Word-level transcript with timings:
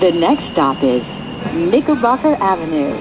The 0.00 0.10
next 0.10 0.42
stop 0.50 0.82
is 0.82 1.06
Knickerbocker 1.54 2.34
Avenue. 2.42 2.98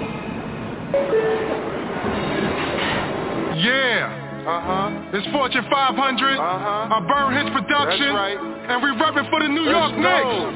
Yeah. 3.58 4.13
Uh-huh. 4.46 5.18
It's 5.18 5.26
Fortune 5.34 5.66
500. 5.74 5.74
Uh-huh. 5.74 6.94
Our 6.94 7.02
Burn 7.10 7.34
Hits 7.34 7.50
production. 7.50 8.14
That's 8.14 8.38
right. 8.38 8.38
And 8.38 8.78
we 8.86 8.94
repping 8.94 9.26
for 9.34 9.42
the 9.42 9.50
New 9.50 9.66
Let's 9.66 9.74
York 9.74 9.94
Knicks. 10.06 10.54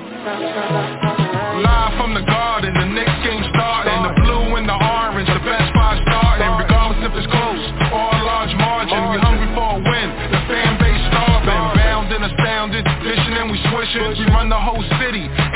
Live 1.58 1.94
from 1.98 2.14
the 2.14 2.22
garden, 2.22 2.70
the 2.70 2.86
Knicks 2.86 3.18
game 3.26 3.42
starting. 3.58 3.98
The 4.06 4.14
blue 4.22 4.62
and 4.62 4.70
the 4.70 4.78
orange, 4.78 5.26
the 5.26 5.42
best 5.42 5.74
spot 5.74 5.98
starting. 6.06 6.54
Regardless 6.54 7.02
if 7.02 7.18
it's 7.18 7.32
close 7.34 7.66
or 7.90 8.14
a 8.14 8.22
large 8.30 8.54
margin, 8.62 9.10
we 9.10 9.18
hungry 9.18 9.50
for 9.58 9.74
a 9.74 9.82
win. 9.82 10.08
The 10.30 10.42
fan 10.46 10.78
base 10.78 11.02
starving, 11.10 11.64
bound 11.82 12.14
and 12.14 12.30
astounded, 12.30 12.86
dishing 13.02 13.36
and 13.42 13.50
we 13.50 13.58
swishing. 13.74 14.22
We 14.22 14.30
run 14.36 14.54
the 14.54 14.60
whole 14.60 14.84
city, 15.00 15.26
ain't 15.26 15.32
no 15.32 15.32
competition. 15.32 15.47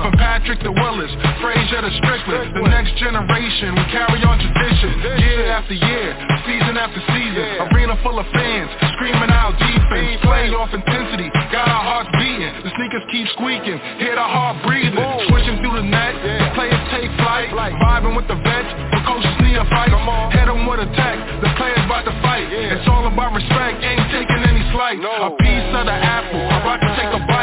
From 0.00 0.16
Patrick 0.16 0.64
to 0.64 0.72
Willis, 0.72 1.12
Frazier 1.44 1.84
to 1.84 1.92
Strickland, 2.00 2.56
the 2.56 2.64
next 2.72 2.96
generation, 2.96 3.76
we 3.76 3.84
carry 3.92 4.24
on 4.24 4.40
tradition. 4.40 4.96
Year 5.20 5.52
after 5.52 5.76
year, 5.76 6.16
season 6.48 6.80
after 6.80 7.04
season, 7.12 7.44
arena 7.68 8.00
full 8.00 8.16
of 8.16 8.24
fans, 8.32 8.72
screaming 8.96 9.28
out 9.28 9.60
defense, 9.60 10.24
playoff 10.24 10.72
intensity, 10.72 11.28
got 11.52 11.68
our 11.68 11.84
hearts 11.84 12.08
beating. 12.16 12.48
The 12.64 12.72
sneakers 12.80 13.04
keep 13.12 13.28
squeaking, 13.36 13.76
hear 14.00 14.16
the 14.16 14.24
heart 14.24 14.64
breathing, 14.64 14.96
switching 15.28 15.60
through 15.60 15.76
the 15.76 15.84
net, 15.84 16.16
the 16.16 16.48
players 16.56 16.80
take 16.96 17.12
flight, 17.20 17.52
vibing 17.52 18.16
with 18.16 18.24
the 18.24 18.40
vets, 18.40 18.72
the 18.96 19.04
coaches 19.04 19.36
need 19.44 19.60
a 19.60 19.68
fight, 19.68 19.92
head 20.32 20.48
on 20.48 20.64
with 20.64 20.80
attack, 20.80 21.20
the 21.44 21.50
players 21.60 21.84
about 21.84 22.08
to 22.08 22.14
fight. 22.24 22.48
It's 22.48 22.88
all 22.88 23.04
about 23.04 23.36
respect, 23.36 23.84
ain't 23.84 24.08
taking 24.08 24.48
any 24.48 24.64
slight. 24.72 24.96
A 24.96 25.28
piece 25.36 25.68
of 25.76 25.84
the 25.84 25.92
apple, 25.92 26.40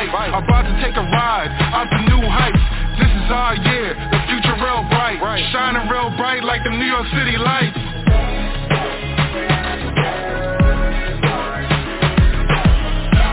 about 0.06 0.14
to 0.14 0.14
take 0.14 0.30
a 0.30 0.38
about 0.38 0.62
to 0.62 0.74
take 0.84 0.96
a 0.98 1.06
ride, 1.10 1.50
out 1.74 1.90
to 1.90 1.98
new 2.06 2.22
heights. 2.30 2.62
This 3.02 3.10
is 3.10 3.32
our 3.34 3.56
year, 3.58 3.98
the 4.14 4.20
future 4.30 4.54
real 4.62 4.86
bright, 4.94 5.18
shining 5.50 5.90
real 5.90 6.14
bright 6.18 6.44
like 6.44 6.64
the 6.64 6.70
New 6.70 6.86
York 6.86 7.08
City 7.18 7.38
lights. 7.38 7.78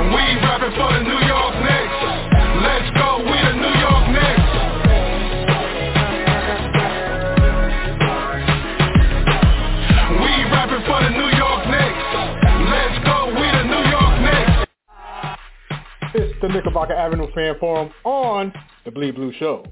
We 0.09 0.25
rapping 0.41 0.73
for 0.73 0.89
the 0.89 1.05
New 1.05 1.21
York 1.29 1.64
the 16.47 16.53
Knickerbocker 16.53 16.93
Avenue 16.93 17.33
Fan 17.35 17.55
Forum 17.59 17.91
on 18.05 18.53
the 18.85 18.91
Bleed 18.91 19.15
Blue 19.15 19.33
Show. 19.39 19.65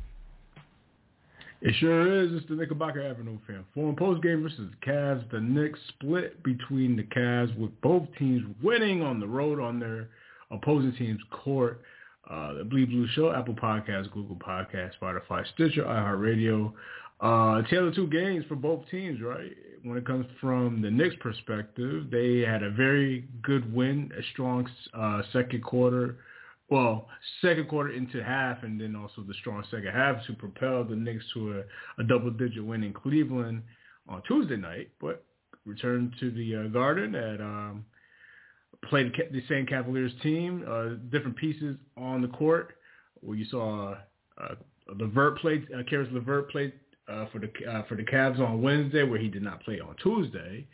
It 1.60 1.74
sure 1.78 2.22
is. 2.22 2.32
It's 2.32 2.48
the 2.48 2.54
Knickerbocker 2.54 3.02
Avenue 3.02 3.36
fan. 3.46 3.66
Forum 3.74 3.94
post 3.94 4.22
game 4.22 4.42
versus 4.42 4.70
the 4.70 4.90
Cavs. 4.90 5.30
The 5.30 5.38
Knicks 5.38 5.78
split 5.90 6.42
between 6.42 6.96
the 6.96 7.02
Cavs 7.02 7.54
with 7.58 7.78
both 7.82 8.04
teams 8.18 8.42
winning 8.62 9.02
on 9.02 9.20
the 9.20 9.26
road 9.26 9.60
on 9.60 9.78
their 9.78 10.08
opposing 10.50 10.94
team's 10.96 11.20
court. 11.30 11.82
Uh, 12.30 12.54
the 12.54 12.64
Bleed 12.64 12.88
Blue 12.88 13.06
Show, 13.08 13.34
Apple 13.34 13.54
Podcasts, 13.54 14.10
Google 14.10 14.36
Podcasts, 14.36 14.92
Spotify, 14.98 15.44
Stitcher, 15.52 15.84
iHeartRadio. 15.84 16.72
Uh, 17.20 17.60
two 17.68 18.08
games 18.10 18.46
for 18.48 18.56
both 18.56 18.80
teams, 18.90 19.20
right? 19.20 19.52
When 19.82 19.98
it 19.98 20.06
comes 20.06 20.24
from 20.40 20.80
the 20.80 20.90
Knicks' 20.90 21.16
perspective, 21.20 22.06
they 22.10 22.38
had 22.38 22.62
a 22.62 22.70
very 22.70 23.26
good 23.42 23.70
win, 23.74 24.10
a 24.18 24.22
strong 24.32 24.66
uh, 24.94 25.20
second 25.34 25.62
quarter 25.62 26.16
well, 26.70 27.08
second 27.40 27.68
quarter 27.68 27.92
into 27.92 28.22
half, 28.22 28.62
and 28.62 28.80
then 28.80 28.96
also 28.96 29.22
the 29.22 29.34
strong 29.34 29.62
second 29.70 29.92
half 29.92 30.24
to 30.26 30.32
propel 30.32 30.84
the 30.84 30.96
Knicks 30.96 31.24
to 31.34 31.58
a, 31.58 32.00
a 32.00 32.04
double-digit 32.04 32.64
win 32.64 32.82
in 32.82 32.92
Cleveland 32.92 33.62
on 34.08 34.22
Tuesday 34.26 34.56
night. 34.56 34.90
But 35.00 35.24
returned 35.64 36.14
to 36.20 36.30
the 36.30 36.56
uh, 36.56 36.68
Garden 36.68 37.14
at 37.14 37.40
um, 37.40 37.84
played 38.88 39.12
the 39.32 39.42
same 39.48 39.66
Cavaliers 39.66 40.12
team, 40.22 40.64
uh, 40.68 40.94
different 41.10 41.36
pieces 41.36 41.76
on 41.96 42.22
the 42.22 42.28
court. 42.28 42.76
Where 43.20 43.36
you 43.36 43.44
saw 43.44 43.94
uh, 44.38 44.54
Levert 44.98 45.38
played, 45.38 45.68
uh, 45.76 45.82
Caris 45.88 46.08
Levert 46.12 46.50
played 46.50 46.72
uh, 47.08 47.26
for 47.32 47.38
the 47.38 47.50
uh, 47.70 47.82
for 47.88 47.96
the 47.96 48.02
Cavs 48.02 48.40
on 48.40 48.62
Wednesday, 48.62 49.04
where 49.04 49.18
he 49.18 49.28
did 49.28 49.42
not 49.42 49.62
play 49.62 49.78
on 49.80 49.94
Tuesday. 50.02 50.66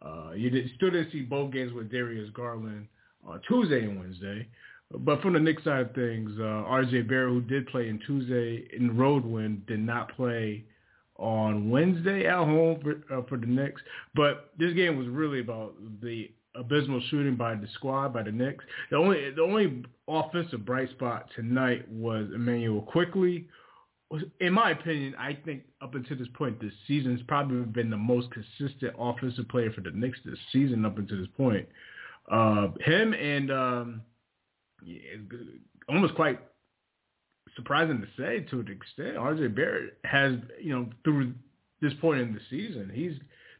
Uh, 0.00 0.30
you 0.32 0.48
did, 0.48 0.70
still 0.76 0.90
didn't 0.90 1.10
see 1.10 1.22
both 1.22 1.52
games 1.52 1.72
with 1.72 1.90
Darius 1.90 2.30
Garland 2.30 2.86
on 3.26 3.40
Tuesday 3.48 3.82
and 3.82 3.98
Wednesday. 3.98 4.46
But 4.90 5.20
from 5.20 5.34
the 5.34 5.40
Knicks 5.40 5.64
side 5.64 5.80
of 5.80 5.94
things, 5.94 6.32
uh, 6.38 6.44
R.J. 6.44 7.02
Barrett, 7.02 7.32
who 7.32 7.40
did 7.42 7.66
play 7.68 7.88
in 7.88 7.98
Tuesday 8.06 8.66
in 8.74 8.96
road 8.96 9.24
win, 9.24 9.62
did 9.66 9.80
not 9.80 10.14
play 10.16 10.64
on 11.16 11.68
Wednesday 11.68 12.26
at 12.26 12.36
home 12.36 12.80
for, 12.80 13.14
uh, 13.14 13.22
for 13.28 13.36
the 13.36 13.46
Knicks. 13.46 13.82
But 14.14 14.50
this 14.58 14.72
game 14.74 14.96
was 14.96 15.08
really 15.08 15.40
about 15.40 15.74
the 16.00 16.30
abysmal 16.54 17.02
shooting 17.10 17.36
by 17.36 17.54
the 17.54 17.68
squad, 17.74 18.12
by 18.12 18.22
the 18.22 18.32
Knicks. 18.32 18.64
The 18.90 18.96
only 18.96 19.30
the 19.30 19.42
only 19.42 19.84
offensive 20.08 20.64
bright 20.64 20.90
spot 20.90 21.28
tonight 21.36 21.88
was 21.90 22.28
Immanuel 22.34 22.82
Quickley. 22.82 23.46
In 24.40 24.54
my 24.54 24.70
opinion, 24.70 25.14
I 25.18 25.36
think 25.44 25.64
up 25.82 25.94
until 25.94 26.16
this 26.16 26.28
point, 26.32 26.60
this 26.62 26.72
season 26.86 27.12
has 27.12 27.20
probably 27.28 27.60
been 27.64 27.90
the 27.90 27.96
most 27.98 28.28
consistent 28.30 28.94
offensive 28.98 29.48
player 29.48 29.70
for 29.70 29.82
the 29.82 29.90
Knicks 29.90 30.18
this 30.24 30.38
season 30.50 30.86
up 30.86 30.96
until 30.96 31.18
this 31.18 31.28
point. 31.36 31.68
Uh, 32.30 32.68
him 32.80 33.12
and 33.12 33.50
um, 33.50 34.02
yeah, 34.84 35.16
almost 35.88 36.14
quite 36.14 36.40
surprising 37.56 38.00
to 38.00 38.06
say 38.16 38.40
to 38.50 38.60
an 38.60 38.68
extent. 38.68 39.16
RJ 39.16 39.54
Barrett 39.54 39.98
has, 40.04 40.34
you 40.60 40.74
know, 40.74 40.88
through 41.04 41.34
this 41.80 41.92
point 42.00 42.20
in 42.20 42.32
the 42.32 42.40
season, 42.50 42.90
he's 42.92 43.12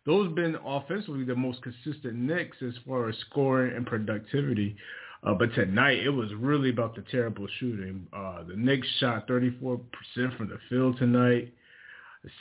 those 0.07 0.33
been 0.35 0.57
offensively 0.65 1.25
the 1.25 1.35
most 1.35 1.61
consistent 1.63 2.15
Knicks 2.15 2.57
as 2.67 2.75
far 2.87 3.09
as 3.09 3.17
scoring 3.31 3.77
and 3.77 3.87
productivity. 3.87 4.77
Uh, 5.23 5.35
but 5.35 5.53
tonight 5.55 5.99
it 5.99 6.11
was 6.11 6.33
really 6.35 6.71
about 6.71 6.95
the 6.95 7.05
terrible 7.11 7.47
shooting. 7.59 8.07
Uh, 8.13 8.45
the 8.45 8.57
Knicks 8.57 8.87
shot 9.01 9.27
34% 9.27 9.81
from 10.37 10.49
the 10.49 10.59
field 10.71 10.97
tonight, 10.99 11.53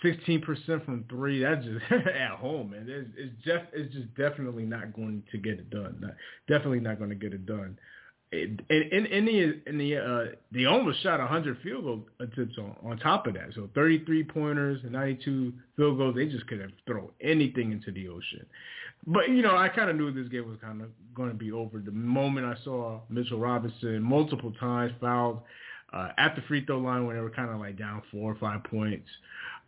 16% 0.03 0.85
from 0.85 1.05
three. 1.09 1.41
That's 1.41 1.65
just 1.65 1.83
at 1.91 2.37
home, 2.37 2.69
man. 2.69 2.85
It's, 2.87 3.09
it's 3.17 3.43
just 3.43 3.65
it's 3.73 3.93
just 3.93 4.13
definitely 4.15 4.63
not 4.63 4.93
going 4.93 5.23
to 5.31 5.37
get 5.37 5.53
it 5.53 5.69
done. 5.71 5.97
Not, 5.99 6.13
definitely 6.47 6.81
not 6.81 6.99
going 6.99 7.09
to 7.09 7.15
get 7.15 7.33
it 7.33 7.45
done 7.47 7.77
in 8.31 8.59
in, 8.69 9.05
in 9.05 9.25
the 9.25 9.61
in 9.67 9.77
the 9.77 9.97
uh, 9.97 10.35
they 10.51 10.65
almost 10.65 11.01
shot 11.01 11.19
100 11.19 11.59
field 11.61 11.83
goal 11.83 12.05
attempts 12.19 12.57
on, 12.57 12.75
on 12.83 12.97
top 12.97 13.25
of 13.27 13.33
that. 13.35 13.53
So 13.55 13.69
33 13.73 14.23
pointers 14.25 14.81
and 14.83 14.91
92 14.91 15.53
field 15.75 15.97
goals. 15.97 16.15
They 16.15 16.25
just 16.25 16.47
couldn't 16.47 16.73
throw 16.85 17.11
anything 17.21 17.71
into 17.71 17.91
the 17.91 18.09
ocean. 18.09 18.45
But 19.05 19.29
you 19.29 19.41
know, 19.41 19.55
I 19.55 19.69
kind 19.69 19.89
of 19.89 19.95
knew 19.95 20.11
this 20.11 20.29
game 20.29 20.47
was 20.47 20.57
kind 20.61 20.81
of 20.81 20.89
going 21.15 21.29
to 21.29 21.35
be 21.35 21.51
over 21.51 21.79
the 21.79 21.91
moment 21.91 22.45
I 22.45 22.61
saw 22.63 22.99
Mitchell 23.09 23.39
Robinson 23.39 24.01
multiple 24.01 24.51
times 24.59 24.91
fouled 24.99 25.41
uh, 25.93 26.09
at 26.17 26.35
the 26.35 26.41
free 26.43 26.65
throw 26.65 26.79
line 26.79 27.05
when 27.05 27.15
they 27.15 27.21
were 27.21 27.29
kind 27.29 27.49
of 27.49 27.59
like 27.59 27.77
down 27.77 28.01
four 28.11 28.31
or 28.31 28.35
five 28.35 28.63
points. 28.65 29.07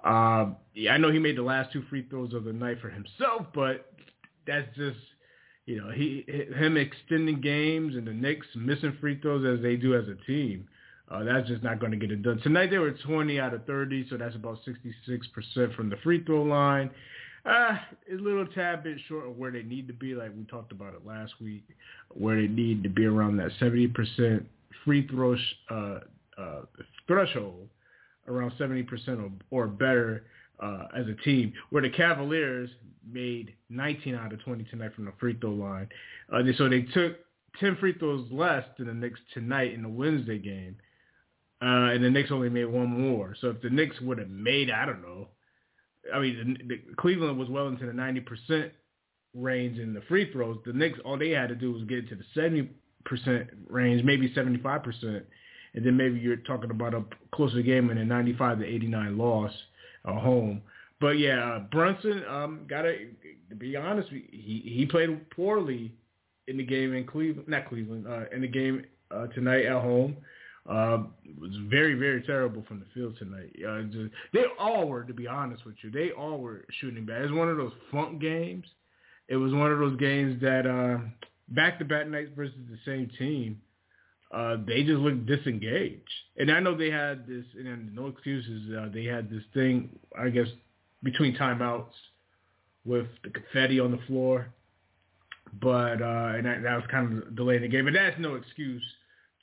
Uh, 0.04 0.48
yeah, 0.74 0.94
I 0.94 0.98
know 0.98 1.12
he 1.12 1.20
made 1.20 1.38
the 1.38 1.44
last 1.44 1.72
two 1.72 1.84
free 1.90 2.06
throws 2.10 2.34
of 2.34 2.44
the 2.44 2.54
night 2.54 2.80
for 2.82 2.90
himself, 2.90 3.48
but 3.54 3.92
that's 4.46 4.68
just 4.76 4.98
you 5.70 5.80
know, 5.80 5.92
he 5.92 6.26
him 6.58 6.78
extending 6.78 7.40
games 7.42 7.96
and 7.96 8.08
the 8.08 8.12
Knicks 8.12 8.48
missing 8.56 8.98
free 9.00 9.20
throws 9.22 9.46
as 9.46 9.62
they 9.62 9.76
do 9.76 9.96
as 9.96 10.06
a 10.08 10.16
team. 10.26 10.68
Uh, 11.12 11.24
that's 11.24 11.48
just 11.48 11.62
not 11.62 11.80
going 11.80 11.92
to 11.92 11.98
get 11.98 12.12
it 12.12 12.24
done. 12.24 12.40
Tonight 12.42 12.72
they 12.72 12.80
were 12.80 12.92
20 12.92 13.40
out 13.40 13.54
of 13.54 13.66
30, 13.66 14.08
so 14.10 14.18
that's 14.18 14.36
about 14.36 14.58
66% 14.66 15.76
from 15.76 15.92
the 15.92 15.96
free 15.98 16.24
throw 16.24 16.42
line. 16.42 16.90
Uh, 17.46 17.78
a 18.12 18.16
little 18.16 18.48
tad 18.48 18.84
bit 18.84 18.98
short 19.08 19.28
of 19.28 19.38
where 19.38 19.52
they 19.52 19.62
need 19.62 19.88
to 19.88 19.94
be, 19.94 20.16
like 20.16 20.32
we 20.36 20.44
talked 20.46 20.72
about 20.72 20.96
it 20.96 21.06
last 21.06 21.34
week, 21.40 21.64
where 22.10 22.36
they 22.36 22.48
need 22.48 22.82
to 22.82 22.90
be 22.90 23.06
around 23.06 23.38
that 23.38 23.52
70% 23.62 24.44
free 24.84 25.08
throw 25.08 25.36
uh, 25.70 26.00
uh, 26.36 26.62
threshold, 27.06 27.68
around 28.28 28.52
70% 28.60 28.88
or, 29.24 29.32
or 29.52 29.68
better 29.68 30.24
uh, 30.62 30.88
as 30.96 31.06
a 31.08 31.16
team, 31.24 31.54
where 31.70 31.82
the 31.82 31.90
Cavaliers 31.90 32.70
made 33.12 33.54
19 33.70 34.16
out 34.16 34.34
of 34.34 34.44
20 34.44 34.64
tonight 34.66 34.94
from 34.96 35.06
the 35.06 35.14
free 35.20 35.38
throw 35.40 35.52
line. 35.52 35.88
Uh, 36.32 36.42
so 36.58 36.70
they 36.70 36.82
took 36.82 37.18
10 37.60 37.78
free 37.78 37.98
throws 37.98 38.28
less 38.32 38.64
than 38.78 38.88
the 38.88 38.94
Knicks 38.94 39.20
tonight 39.34 39.74
in 39.74 39.82
the 39.82 39.90
Wednesday 39.90 40.38
game. 40.38 40.76
Uh, 41.62 41.92
and 41.92 42.04
the 42.04 42.10
Knicks 42.10 42.32
only 42.32 42.50
made 42.50 42.66
one 42.66 42.88
more. 42.88 43.36
So 43.40 43.50
if 43.50 43.62
the 43.62 43.70
Knicks 43.70 44.00
would 44.02 44.18
have 44.18 44.30
made, 44.30 44.72
I 44.72 44.86
don't 44.86 45.02
know, 45.02 45.28
I 46.14 46.20
mean, 46.20 46.58
the, 46.68 46.76
the, 46.76 46.96
Cleveland 46.96 47.38
was 47.38 47.50
well 47.50 47.68
into 47.68 47.86
the 47.86 47.92
90% 47.92 48.72
range 49.36 49.78
in 49.78 49.94
the 49.94 50.02
free 50.08 50.32
throws. 50.32 50.58
The 50.66 50.74
Knicks, 50.74 51.00
all 51.04 51.18
they 51.18 51.32
had 51.32 51.50
to 51.50 51.56
do 51.56 51.74
was 51.74 51.84
get 51.84 52.08
to 52.10 52.16
the 52.16 52.24
70% 52.40 53.48
range, 53.68 54.04
maybe 54.04 54.34
75%. 54.34 55.22
And 55.74 55.86
then 55.86 55.98
maybe 55.98 56.20
you're 56.20 56.38
talking 56.38 56.72
about 56.72 56.94
a 56.94 57.04
closer 57.34 57.62
game 57.62 57.90
and 57.90 58.00
a 58.00 58.06
95 58.06 58.60
to 58.60 58.66
89 58.66 59.18
loss 59.18 59.52
at 60.16 60.22
home. 60.22 60.62
But 61.00 61.20
yeah, 61.20 61.60
Brunson, 61.72 62.24
um, 62.30 62.66
gotta 62.70 62.98
to 63.50 63.56
be 63.56 63.76
honest, 63.76 64.10
he 64.10 64.62
he 64.66 64.86
played 64.86 65.30
poorly 65.32 65.94
in 66.48 66.58
the 66.58 66.66
game 66.66 66.94
in 66.94 67.06
Cleveland, 67.06 67.48
not 67.48 67.70
Cleveland, 67.70 68.06
uh, 68.08 68.26
in 68.34 68.42
the 68.42 68.48
game 68.48 68.84
uh, 69.12 69.28
tonight 69.28 69.66
at 69.66 69.82
home. 69.82 70.18
Uh, 70.70 71.04
was 71.40 71.52
very, 71.68 71.96
very 71.96 72.22
terrible 72.24 72.64
from 72.68 72.80
the 72.80 72.86
field 72.94 73.18
tonight. 73.18 73.50
Uh, 73.68 73.82
just, 73.84 74.14
they 74.34 74.44
all 74.60 74.88
were, 74.88 75.04
to 75.04 75.14
be 75.14 75.26
honest 75.26 75.66
with 75.66 75.74
you. 75.82 75.90
They 75.90 76.12
all 76.12 76.38
were 76.38 76.64
shooting 76.80 77.06
bad. 77.06 77.22
It 77.22 77.32
was 77.32 77.40
one 77.40 77.50
of 77.50 77.58
those 77.58 77.72
funk 77.92 78.22
games. 78.22 78.68
It 79.30 79.38
was 79.38 79.52
one 79.52 79.72
of 79.72 79.80
those 79.80 79.98
games 80.00 80.40
that 80.42 80.68
uh, 80.68 81.00
back-to-back 81.48 82.08
nights 82.08 82.30
versus 82.36 82.54
the 82.70 82.78
same 82.86 83.10
team, 83.18 83.60
uh, 84.32 84.58
they 84.66 84.84
just 84.84 85.00
looked 85.00 85.26
disengaged. 85.26 86.10
And 86.38 86.52
I 86.52 86.60
know 86.60 86.76
they 86.78 86.92
had 86.92 87.28
this, 87.28 87.46
and 87.58 87.96
no 87.96 88.08
excuses, 88.08 88.70
uh, 88.78 88.90
they 88.94 89.06
had 89.06 89.30
this 89.30 89.44
thing, 89.54 89.90
I 90.18 90.30
guess, 90.30 90.48
between 91.04 91.36
timeouts 91.36 91.94
with 92.86 93.08
the 93.24 93.30
confetti 93.30 93.80
on 93.80 93.92
the 93.92 94.00
floor. 94.08 94.48
But, 95.62 96.02
uh, 96.02 96.38
and 96.38 96.46
that, 96.46 96.62
that 96.64 96.76
was 96.76 96.84
kind 96.92 97.24
of 97.24 97.36
delaying 97.36 97.64
the 97.64 97.68
game. 97.68 97.86
But 97.86 97.94
that's 97.94 98.20
no 98.20 98.36
excuse 98.36 98.84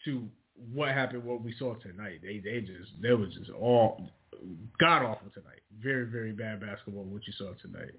to 0.05 0.29
what 0.73 0.91
happened, 0.91 1.25
what 1.25 1.43
we 1.43 1.55
saw 1.59 1.75
tonight. 1.75 2.21
They 2.23 2.39
they 2.39 2.61
just 2.61 2.91
they 3.01 3.13
was 3.13 3.35
just 3.35 3.51
all 3.51 4.01
god 4.79 5.03
awful 5.03 5.31
tonight. 5.35 5.61
Very 5.83 6.05
very 6.05 6.33
bad 6.33 6.61
basketball. 6.61 7.05
What 7.05 7.27
you 7.27 7.33
saw 7.37 7.53
tonight. 7.61 7.95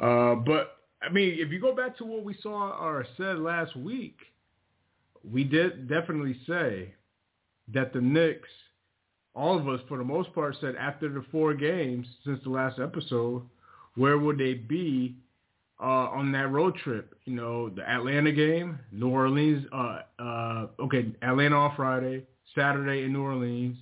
Uh, 0.00 0.34
but 0.36 0.78
I 1.02 1.12
mean, 1.12 1.36
if 1.38 1.50
you 1.52 1.60
go 1.60 1.74
back 1.74 1.96
to 1.98 2.04
what 2.04 2.24
we 2.24 2.36
saw 2.42 2.70
or 2.70 3.06
said 3.16 3.38
last 3.38 3.76
week, 3.76 4.16
we 5.30 5.44
did 5.44 5.88
definitely 5.88 6.36
say 6.46 6.94
that 7.72 7.92
the 7.92 8.00
Knicks, 8.00 8.48
all 9.34 9.58
of 9.58 9.68
us 9.68 9.80
for 9.88 9.98
the 9.98 10.04
most 10.04 10.32
part, 10.34 10.56
said 10.60 10.76
after 10.76 11.08
the 11.08 11.24
four 11.30 11.54
games 11.54 12.06
since 12.24 12.40
the 12.44 12.50
last 12.50 12.78
episode, 12.78 13.42
where 13.94 14.18
would 14.18 14.38
they 14.38 14.54
be 14.54 15.16
uh, 15.80 16.08
on 16.10 16.32
that 16.32 16.50
road 16.50 16.76
trip. 16.76 17.14
You 17.24 17.34
know, 17.34 17.68
the 17.68 17.88
Atlanta 17.88 18.32
game, 18.32 18.78
New 18.92 19.08
Orleans. 19.08 19.66
Uh, 19.72 19.98
uh, 20.18 20.66
okay, 20.80 21.06
Atlanta 21.22 21.56
on 21.56 21.76
Friday, 21.76 22.24
Saturday 22.54 23.04
in 23.04 23.12
New 23.12 23.22
Orleans. 23.22 23.76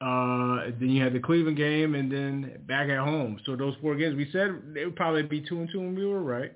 Uh, 0.00 0.70
then 0.78 0.90
you 0.90 1.02
had 1.02 1.12
the 1.12 1.20
Cleveland 1.20 1.56
game, 1.56 1.94
and 1.94 2.10
then 2.10 2.60
back 2.66 2.88
at 2.88 2.98
home. 2.98 3.40
So 3.44 3.56
those 3.56 3.74
four 3.82 3.96
games, 3.96 4.16
we 4.16 4.30
said 4.32 4.62
they 4.72 4.84
would 4.84 4.96
probably 4.96 5.24
be 5.24 5.40
two 5.40 5.58
and 5.58 5.68
two, 5.70 5.80
and 5.80 5.96
we 5.96 6.06
were 6.06 6.22
right. 6.22 6.52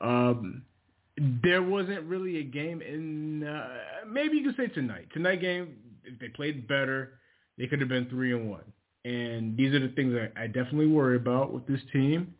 Um, 0.00 0.62
there 1.42 1.62
wasn't 1.62 2.04
really 2.04 2.38
a 2.38 2.42
game 2.42 2.82
in. 2.82 3.44
Uh, 3.44 3.68
maybe 4.06 4.36
you 4.36 4.44
could 4.44 4.56
say 4.56 4.68
tonight. 4.72 5.08
Tonight 5.12 5.40
game, 5.40 5.76
if 6.04 6.18
they 6.18 6.28
played 6.28 6.68
better, 6.68 7.14
they 7.58 7.66
could 7.66 7.80
have 7.80 7.88
been 7.88 8.08
three 8.08 8.32
and 8.32 8.50
one. 8.50 8.64
And 9.04 9.56
these 9.56 9.72
are 9.72 9.80
the 9.80 9.94
things 9.94 10.12
that 10.14 10.32
I 10.36 10.46
definitely 10.46 10.88
worry 10.88 11.16
about 11.16 11.52
with 11.52 11.66
this 11.66 11.80
team. 11.92 12.34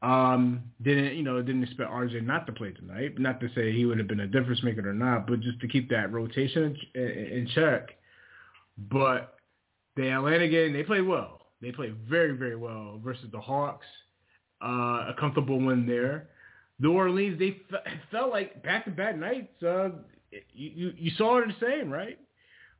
Um, 0.00 0.62
didn't 0.80 1.16
you 1.16 1.24
know? 1.24 1.42
Didn't 1.42 1.64
expect 1.64 1.90
RJ 1.90 2.24
not 2.24 2.46
to 2.46 2.52
play 2.52 2.70
tonight. 2.70 3.18
Not 3.18 3.40
to 3.40 3.48
say 3.54 3.72
he 3.72 3.84
would 3.84 3.98
have 3.98 4.06
been 4.06 4.20
a 4.20 4.26
difference 4.26 4.62
maker 4.62 4.88
or 4.88 4.94
not, 4.94 5.26
but 5.26 5.40
just 5.40 5.60
to 5.60 5.68
keep 5.68 5.90
that 5.90 6.12
rotation 6.12 6.76
in, 6.94 7.02
in 7.02 7.48
check. 7.54 7.90
But 8.90 9.34
the 9.96 10.08
Atlanta 10.10 10.48
game, 10.48 10.72
they 10.72 10.84
played 10.84 11.06
well. 11.06 11.46
They 11.60 11.72
played 11.72 11.96
very, 12.08 12.32
very 12.32 12.54
well 12.54 13.00
versus 13.02 13.26
the 13.32 13.40
Hawks. 13.40 13.86
Uh, 14.62 15.10
a 15.10 15.14
comfortable 15.18 15.58
win 15.60 15.84
there. 15.86 16.28
New 16.80 16.92
Orleans, 16.92 17.38
they 17.38 17.56
felt 18.10 18.30
like 18.30 18.62
back-to-back 18.62 19.16
nights. 19.16 19.62
Uh, 19.62 19.90
you, 20.30 20.70
you 20.74 20.92
you 20.96 21.10
saw 21.16 21.38
it 21.38 21.46
the 21.48 21.66
same, 21.66 21.90
right? 21.90 22.18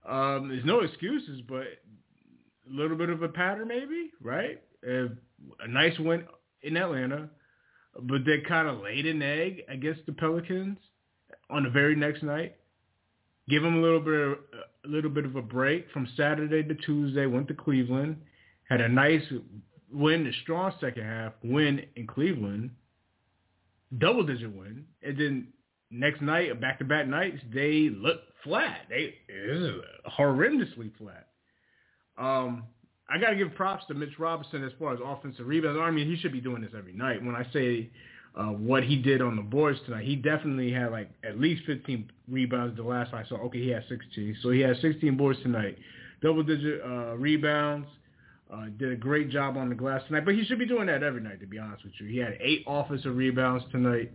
Um, 0.09 0.49
there's 0.49 0.65
no 0.65 0.81
excuses, 0.81 1.43
but 1.49 1.63
a 1.63 2.71
little 2.71 2.97
bit 2.97 3.11
of 3.11 3.23
a 3.23 3.29
pattern, 3.29 3.69
maybe, 3.69 4.11
right? 4.23 4.63
A 4.85 5.69
nice 5.69 5.99
win 5.99 6.25
in 6.63 6.77
Atlanta, 6.77 7.29
but 8.03 8.25
they 8.25 8.41
kind 8.47 8.69
of 8.69 8.81
laid 8.81 9.07
an 9.07 9.23
egg 9.23 9.63
against 9.69 10.07
the 10.07 10.13
Pelicans 10.13 10.79
on 11.51 11.65
the 11.65 11.71
very 11.71 11.97
next 11.97 12.23
night. 12.23 12.57
Give 13.49 13.63
them 13.63 13.77
a 13.77 13.81
little 13.81 14.01
bit 14.01 14.15
of 14.15 14.39
a 14.85 14.89
little 14.89 15.11
bit 15.11 15.25
of 15.25 15.37
a 15.37 15.43
break 15.43 15.91
from 15.91 16.07
Saturday 16.17 16.63
to 16.63 16.75
Tuesday. 16.75 17.27
Went 17.27 17.49
to 17.49 17.55
Cleveland, 17.55 18.19
had 18.69 18.81
a 18.81 18.89
nice 18.89 19.23
win, 19.93 20.27
a 20.27 20.33
strong 20.43 20.73
second 20.81 21.05
half 21.05 21.33
win 21.43 21.85
in 21.97 22.07
Cleveland, 22.07 22.71
double 23.97 24.25
digit 24.25 24.55
win, 24.55 24.85
and 25.03 25.19
then 25.19 25.49
next 25.91 26.21
night, 26.21 26.61
back 26.61 26.79
to 26.79 26.85
back 26.85 27.07
nights, 27.07 27.39
they 27.53 27.91
look 27.91 28.21
flat. 28.45 28.83
They 28.89 29.15
horrendously 30.19 30.91
flat. 30.99 31.29
Um, 32.19 32.65
I 33.09 33.19
got 33.19 33.31
to 33.31 33.37
give 33.37 33.55
props 33.55 33.85
to 33.89 33.95
Mitch 33.95 34.19
Robinson 34.19 34.65
as 34.65 34.73
far 34.79 34.93
as 34.93 35.01
offensive 35.05 35.47
rebounds. 35.47 35.81
I 35.81 35.91
mean, 35.91 36.07
he 36.07 36.17
should 36.17 36.33
be 36.33 36.41
doing 36.41 36.63
this 36.63 36.73
every 36.77 36.93
night. 36.93 37.25
When 37.25 37.35
I 37.35 37.47
say 37.53 37.91
uh, 38.37 38.47
what 38.47 38.85
he 38.85 38.97
did 38.97 39.23
on 39.23 39.37
the 39.37 39.43
boards 39.43 39.79
tonight, 39.87 40.05
he 40.05 40.17
definitely 40.17 40.71
had 40.73 40.93
like 40.93 41.11
at 41.25 41.39
least 41.39 41.63
15 41.65 42.11
rebounds 42.29 42.77
the 42.77 42.83
last 42.83 43.15
I 43.15 43.25
saw. 43.25 43.37
Okay, 43.47 43.63
he 43.63 43.71
had 43.71 43.85
16. 43.89 44.37
So 44.43 44.51
he 44.51 44.61
had 44.61 44.77
16 44.83 45.17
boards 45.17 45.41
tonight. 45.43 45.79
Double-digit 46.21 46.83
uh, 46.85 47.17
rebounds. 47.17 47.87
Uh, 48.53 48.67
did 48.79 48.93
a 48.93 48.97
great 48.97 49.29
job 49.29 49.59
on 49.59 49.69
the 49.69 49.75
glass 49.75 50.03
tonight. 50.07 50.25
But 50.25 50.35
he 50.35 50.45
should 50.45 50.59
be 50.59 50.67
doing 50.67 50.87
that 50.87 51.03
every 51.03 51.21
night, 51.21 51.41
to 51.41 51.47
be 51.47 51.59
honest 51.59 51.85
with 51.85 51.93
you. 51.99 52.07
He 52.07 52.17
had 52.17 52.39
eight 52.41 52.65
offensive 52.67 53.15
rebounds 53.15 53.65
tonight. 53.71 54.11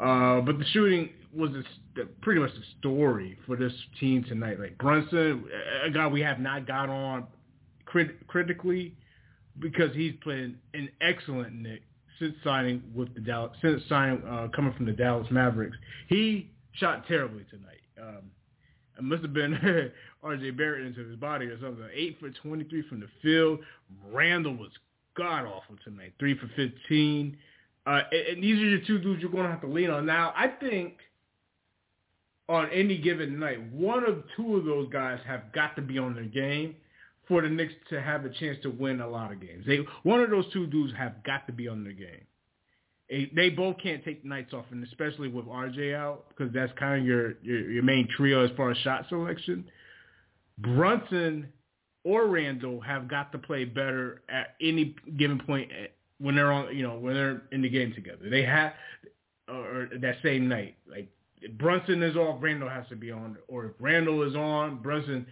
Uh, 0.00 0.40
but 0.40 0.58
the 0.58 0.64
shooting 0.72 1.10
was 1.34 1.50
a, 1.50 2.04
pretty 2.20 2.40
much 2.40 2.50
the 2.52 2.62
story 2.78 3.36
for 3.46 3.56
this 3.56 3.72
team 3.98 4.22
tonight. 4.24 4.60
Like 4.60 4.78
Brunson, 4.78 5.44
a 5.84 5.90
guy 5.90 6.06
we 6.06 6.20
have 6.20 6.38
not 6.38 6.66
got 6.66 6.88
on 6.88 7.26
crit- 7.84 8.26
critically 8.26 8.94
because 9.58 9.94
he's 9.94 10.14
playing 10.22 10.56
an 10.74 10.88
excellent 11.00 11.54
Nick 11.54 11.82
since 12.18 12.34
signing 12.44 12.82
with 12.94 13.12
the 13.14 13.20
Dallas 13.20 13.56
since 13.60 13.82
signing 13.88 14.22
uh, 14.24 14.48
coming 14.54 14.72
from 14.74 14.86
the 14.86 14.92
Dallas 14.92 15.26
Mavericks. 15.30 15.76
He 16.08 16.50
shot 16.72 17.06
terribly 17.06 17.44
tonight. 17.50 17.80
Um, 18.00 18.22
it 18.98 19.04
must 19.04 19.22
have 19.22 19.32
been 19.32 19.90
R.J. 20.22 20.50
Barrett 20.50 20.86
into 20.86 21.06
his 21.06 21.16
body 21.16 21.46
or 21.46 21.58
something. 21.60 21.84
Eight 21.94 22.18
for 22.20 22.30
twenty-three 22.30 22.88
from 22.88 23.00
the 23.00 23.08
field. 23.22 23.60
Randle 24.10 24.56
was 24.56 24.70
god 25.16 25.44
awful 25.44 25.76
tonight. 25.84 26.12
Three 26.18 26.36
for 26.38 26.48
fifteen. 26.56 27.36
Uh, 27.86 28.02
and, 28.12 28.36
and 28.36 28.42
these 28.42 28.62
are 28.62 28.78
the 28.78 28.86
two 28.86 28.98
dudes 28.98 29.20
you're 29.20 29.30
going 29.30 29.44
to 29.44 29.50
have 29.50 29.60
to 29.60 29.66
lean 29.66 29.90
on. 29.90 30.06
Now, 30.06 30.32
I 30.36 30.48
think 30.48 30.94
on 32.48 32.68
any 32.70 32.98
given 32.98 33.38
night, 33.38 33.60
one 33.72 34.04
of 34.04 34.22
two 34.36 34.56
of 34.56 34.64
those 34.64 34.88
guys 34.90 35.18
have 35.26 35.52
got 35.52 35.74
to 35.76 35.82
be 35.82 35.98
on 35.98 36.14
their 36.14 36.24
game 36.24 36.76
for 37.26 37.42
the 37.42 37.48
Knicks 37.48 37.72
to 37.90 38.00
have 38.00 38.24
a 38.24 38.30
chance 38.30 38.58
to 38.62 38.70
win 38.70 39.00
a 39.00 39.08
lot 39.08 39.32
of 39.32 39.40
games. 39.40 39.64
They 39.66 39.78
one 40.02 40.20
of 40.20 40.30
those 40.30 40.44
two 40.52 40.66
dudes 40.66 40.92
have 40.96 41.22
got 41.24 41.46
to 41.46 41.52
be 41.52 41.68
on 41.68 41.82
their 41.84 41.92
game. 41.92 42.24
They 43.34 43.50
both 43.50 43.76
can't 43.82 44.04
take 44.04 44.22
the 44.22 44.28
nights 44.28 44.54
off, 44.54 44.64
and 44.70 44.82
especially 44.84 45.28
with 45.28 45.46
RJ 45.46 45.94
out, 45.94 46.24
because 46.28 46.52
that's 46.52 46.72
kind 46.78 47.00
of 47.00 47.06
your, 47.06 47.34
your 47.42 47.70
your 47.70 47.82
main 47.82 48.08
trio 48.16 48.44
as 48.44 48.50
far 48.56 48.70
as 48.70 48.78
shot 48.78 49.06
selection. 49.08 49.64
Brunson 50.58 51.48
or 52.04 52.26
Randle 52.26 52.80
have 52.80 53.08
got 53.08 53.32
to 53.32 53.38
play 53.38 53.64
better 53.64 54.22
at 54.28 54.54
any 54.60 54.96
given 55.16 55.38
point 55.38 55.70
eh, 55.72 55.86
when 56.18 56.34
they're 56.34 56.52
on, 56.52 56.74
you 56.74 56.82
know, 56.82 56.96
when 56.96 57.14
they're 57.14 57.42
in 57.52 57.62
the 57.62 57.68
game 57.68 57.92
together. 57.94 58.30
They 58.30 58.44
have, 58.44 58.72
or 59.48 59.88
that 60.00 60.16
same 60.22 60.48
night, 60.48 60.76
like 60.90 61.08
Brunson 61.58 62.02
is 62.02 62.16
off, 62.16 62.42
Randle 62.42 62.68
has 62.68 62.88
to 62.88 62.96
be 62.96 63.10
on, 63.10 63.36
or 63.48 63.66
if 63.66 63.72
Randle 63.78 64.22
is 64.22 64.34
on, 64.34 64.82
Brunson 64.82 65.26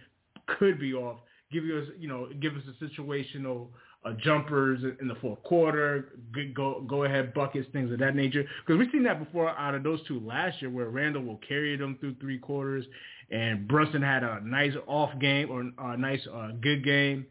could 0.59 0.79
be 0.79 0.93
off 0.93 1.19
give 1.51 1.65
us, 1.65 1.87
you 1.99 2.07
know, 2.07 2.27
give 2.39 2.55
us 2.55 2.63
a 2.67 2.83
situational 2.83 3.67
uh, 4.03 4.13
jumpers 4.13 4.83
in 4.99 5.07
the 5.07 5.15
fourth 5.15 5.41
quarter, 5.43 6.13
go 6.55 6.81
go 6.81 7.03
ahead 7.03 7.33
buckets, 7.33 7.67
things 7.71 7.91
of 7.91 7.99
that 7.99 8.15
nature. 8.15 8.43
Because 8.65 8.79
we've 8.79 8.89
seen 8.91 9.03
that 9.03 9.23
before 9.23 9.49
out 9.49 9.75
of 9.75 9.83
those 9.83 9.99
two 10.07 10.19
last 10.21 10.61
year, 10.61 10.71
where 10.71 10.89
Randle 10.89 11.23
will 11.23 11.39
carry 11.47 11.75
them 11.77 11.97
through 11.99 12.15
three 12.19 12.39
quarters, 12.39 12.85
and 13.29 13.67
Brunson 13.67 14.01
had 14.01 14.23
a 14.23 14.39
nice 14.43 14.73
off 14.87 15.11
game 15.19 15.51
or 15.51 15.91
a 15.91 15.97
nice 15.97 16.21
uh, 16.33 16.49
good 16.61 16.83
game 16.83 17.27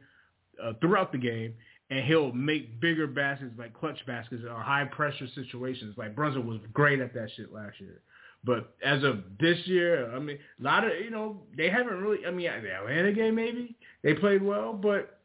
uh, 0.62 0.74
throughout 0.80 1.10
the 1.10 1.18
game, 1.18 1.54
and 1.90 2.04
he'll 2.04 2.32
make 2.32 2.80
bigger 2.80 3.08
baskets 3.08 3.52
like 3.58 3.74
clutch 3.74 3.98
baskets 4.06 4.42
or 4.44 4.60
high 4.60 4.84
pressure 4.84 5.26
situations. 5.34 5.96
Like 5.98 6.14
Brunson 6.14 6.46
was 6.46 6.60
great 6.72 7.00
at 7.00 7.12
that 7.14 7.30
shit 7.36 7.52
last 7.52 7.80
year. 7.80 8.00
But 8.44 8.74
as 8.82 9.02
of 9.02 9.18
this 9.38 9.58
year, 9.66 10.14
I 10.14 10.18
mean, 10.18 10.38
a 10.60 10.62
lot 10.62 10.84
of 10.84 10.92
you 11.04 11.10
know 11.10 11.42
they 11.56 11.68
haven't 11.68 12.00
really. 12.00 12.24
I 12.24 12.30
mean, 12.30 12.48
the 12.62 12.72
Atlanta 12.72 13.12
game 13.12 13.34
maybe 13.34 13.76
they 14.02 14.14
played 14.14 14.42
well, 14.42 14.72
but 14.72 15.19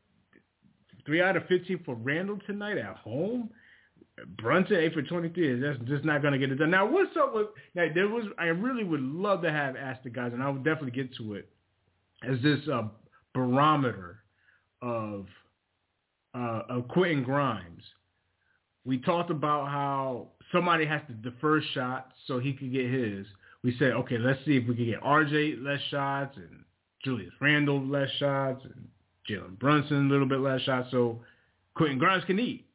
three 1.06 1.22
out 1.22 1.38
of 1.38 1.46
fifteen 1.48 1.82
for 1.86 1.96
Randle 1.96 2.40
tonight 2.46 2.78
at 2.78 2.98
home. 2.98 3.50
Brunson 4.38 4.78
eight 4.78 4.94
for 4.94 5.02
twenty 5.02 5.30
three. 5.30 5.60
That's 5.60 5.80
just 5.88 6.06
not 6.06 6.22
going 6.22 6.34
to 6.34 6.40
get 6.40 6.52
it 6.52 6.56
done. 6.56 6.72
Now, 6.72 6.86
what's 6.86 7.16
up 7.18 7.34
with 7.34 7.48
now? 7.74 7.88
There 7.94 8.08
was 8.08 8.26
I 8.38 8.46
really 8.46 8.84
would 8.84 9.02
love 9.02 9.42
to 9.42 9.52
have 9.52 9.76
asked 9.76 10.04
the 10.04 10.10
guys, 10.10 10.32
and 10.34 10.42
I 10.42 10.50
would 10.50 10.64
definitely 10.64 10.92
get 10.92 11.14
to 11.18 11.34
it 11.34 11.50
as 12.28 12.42
this 12.42 12.60
uh, 12.72 12.84
barometer 13.34 14.20
of 14.82 15.28
uh, 16.34 16.62
of 16.70 16.88
Quentin 16.88 17.24
Grimes. 17.24 17.84
We 18.86 19.00
talked 19.00 19.32
about 19.32 19.68
how 19.68 20.28
somebody 20.52 20.86
has 20.86 21.02
to 21.08 21.14
defer 21.14 21.62
shots 21.74 22.14
so 22.28 22.40
he 22.40 22.54
could 22.54 22.72
get 22.72 22.90
his. 22.90 23.26
We 23.64 23.76
said, 23.80 23.94
okay, 23.94 24.18
let's 24.20 24.40
see 24.46 24.58
if 24.58 24.68
we 24.68 24.76
can 24.76 24.86
get 24.86 25.02
RJ 25.02 25.64
less 25.64 25.80
shots 25.90 26.38
and 26.38 26.64
Julius 27.04 27.34
Randle 27.42 27.84
less 27.84 28.10
shots 28.20 28.64
and 28.64 28.88
Jalen 29.30 29.60
Brunson 29.60 30.08
a 30.08 30.12
little 30.12 30.28
bit 30.28 30.40
less 30.40 30.62
shots 30.62 30.90
so 30.92 31.20
Quentin 31.76 31.98
Grimes 31.98 32.24
can 32.26 32.40
eat. 32.40 32.66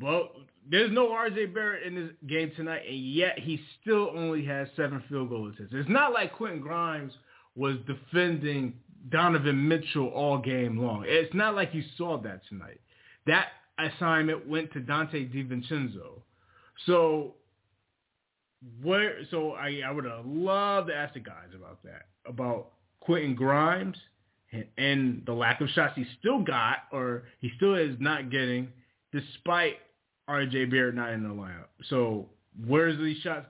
Well, 0.00 0.30
there's 0.68 0.90
no 0.90 1.08
RJ 1.08 1.54
Barrett 1.54 1.86
in 1.86 1.94
this 1.94 2.10
game 2.26 2.52
tonight, 2.56 2.82
and 2.88 2.98
yet 2.98 3.38
he 3.38 3.60
still 3.80 4.10
only 4.14 4.44
has 4.46 4.68
seven 4.76 5.02
field 5.08 5.28
goal 5.28 5.48
attempts. 5.48 5.74
It's 5.74 5.88
not 5.88 6.12
like 6.12 6.34
Quentin 6.34 6.60
Grimes 6.60 7.12
was 7.54 7.76
defending 7.86 8.74
Donovan 9.10 9.68
Mitchell 9.68 10.08
all 10.08 10.38
game 10.38 10.78
long. 10.78 11.04
It's 11.06 11.34
not 11.34 11.54
like 11.54 11.74
you 11.74 11.82
saw 11.96 12.18
that 12.22 12.40
tonight. 12.48 12.80
That 13.26 13.48
assignment 13.78 14.46
went 14.48 14.72
to 14.72 14.80
Donte 14.80 15.32
DiVincenzo. 15.34 16.22
So 16.86 17.34
where 18.82 19.16
so 19.30 19.52
I, 19.52 19.80
I 19.86 19.90
would 19.90 20.04
have 20.04 20.26
loved 20.26 20.88
to 20.88 20.94
ask 20.94 21.14
the 21.14 21.20
guys 21.20 21.48
about 21.54 21.82
that. 21.84 22.06
About 22.26 22.72
Quentin 23.00 23.34
Grimes 23.34 23.96
and, 24.76 25.22
the 25.26 25.32
lack 25.32 25.60
of 25.60 25.68
shots 25.70 25.92
he 25.96 26.04
still 26.18 26.42
got 26.42 26.78
or 26.92 27.24
he 27.40 27.50
still 27.56 27.74
is 27.74 27.96
not 27.98 28.30
getting 28.30 28.68
despite 29.12 29.76
RJ 30.28 30.70
Barrett 30.70 30.94
not 30.94 31.10
in 31.10 31.22
the 31.22 31.28
lineup. 31.28 31.68
So 31.88 32.26
where's 32.66 32.98
these 32.98 33.18
shots 33.18 33.46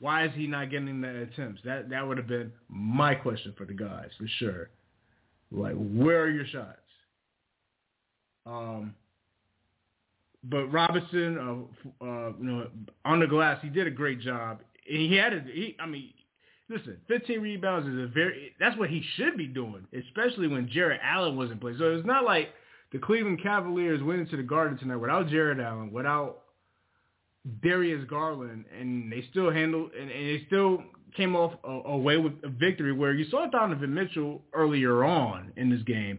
why 0.00 0.24
is 0.24 0.30
he 0.34 0.46
not 0.46 0.70
getting 0.70 1.00
the 1.00 1.22
attempts? 1.22 1.60
That 1.64 1.90
that 1.90 2.06
would 2.06 2.18
have 2.18 2.28
been 2.28 2.52
my 2.68 3.14
question 3.14 3.52
for 3.56 3.64
the 3.64 3.74
guys 3.74 4.10
for 4.16 4.28
sure. 4.38 4.70
Like, 5.50 5.74
where 5.74 6.22
are 6.22 6.30
your 6.30 6.46
shots? 6.46 6.78
Um, 8.46 8.94
but 10.44 10.66
Robinson, 10.66 11.38
uh, 11.38 12.04
uh, 12.04 12.32
you 12.38 12.44
know, 12.44 12.66
on 13.04 13.20
the 13.20 13.26
glass, 13.26 13.58
he 13.62 13.68
did 13.68 13.86
a 13.86 13.90
great 13.90 14.20
job. 14.20 14.60
And 14.88 14.98
he 14.98 15.16
had 15.16 15.32
a, 15.32 15.40
he, 15.40 15.76
I 15.80 15.86
mean, 15.86 16.12
listen, 16.70 16.98
15 17.08 17.40
rebounds 17.40 17.88
is 17.88 17.98
a 17.98 18.06
very, 18.06 18.52
that's 18.60 18.78
what 18.78 18.90
he 18.90 19.02
should 19.16 19.36
be 19.36 19.46
doing, 19.46 19.86
especially 19.96 20.48
when 20.48 20.68
Jarrett 20.68 21.00
Allen 21.02 21.36
wasn't 21.36 21.60
playing. 21.60 21.78
So 21.78 21.96
it's 21.96 22.06
not 22.06 22.24
like 22.24 22.50
the 22.92 22.98
Cleveland 22.98 23.42
Cavaliers 23.42 24.02
went 24.02 24.20
into 24.20 24.36
the 24.36 24.42
Garden 24.42 24.78
tonight 24.78 24.96
without 24.96 25.28
Jarrett 25.28 25.60
Allen, 25.60 25.92
without 25.92 26.42
Darius 27.62 28.04
Garland, 28.08 28.64
and 28.78 29.10
they 29.10 29.24
still 29.30 29.50
handled, 29.50 29.92
and, 29.98 30.10
and 30.10 30.28
they 30.28 30.44
still 30.46 30.82
came 31.16 31.34
off 31.34 31.52
a, 31.64 31.90
away 31.90 32.16
with 32.16 32.34
a 32.44 32.48
victory 32.48 32.92
where 32.92 33.12
you 33.12 33.28
saw 33.30 33.46
Donovan 33.46 33.94
Mitchell 33.94 34.42
earlier 34.52 35.04
on 35.04 35.52
in 35.56 35.70
this 35.70 35.82
game 35.82 36.18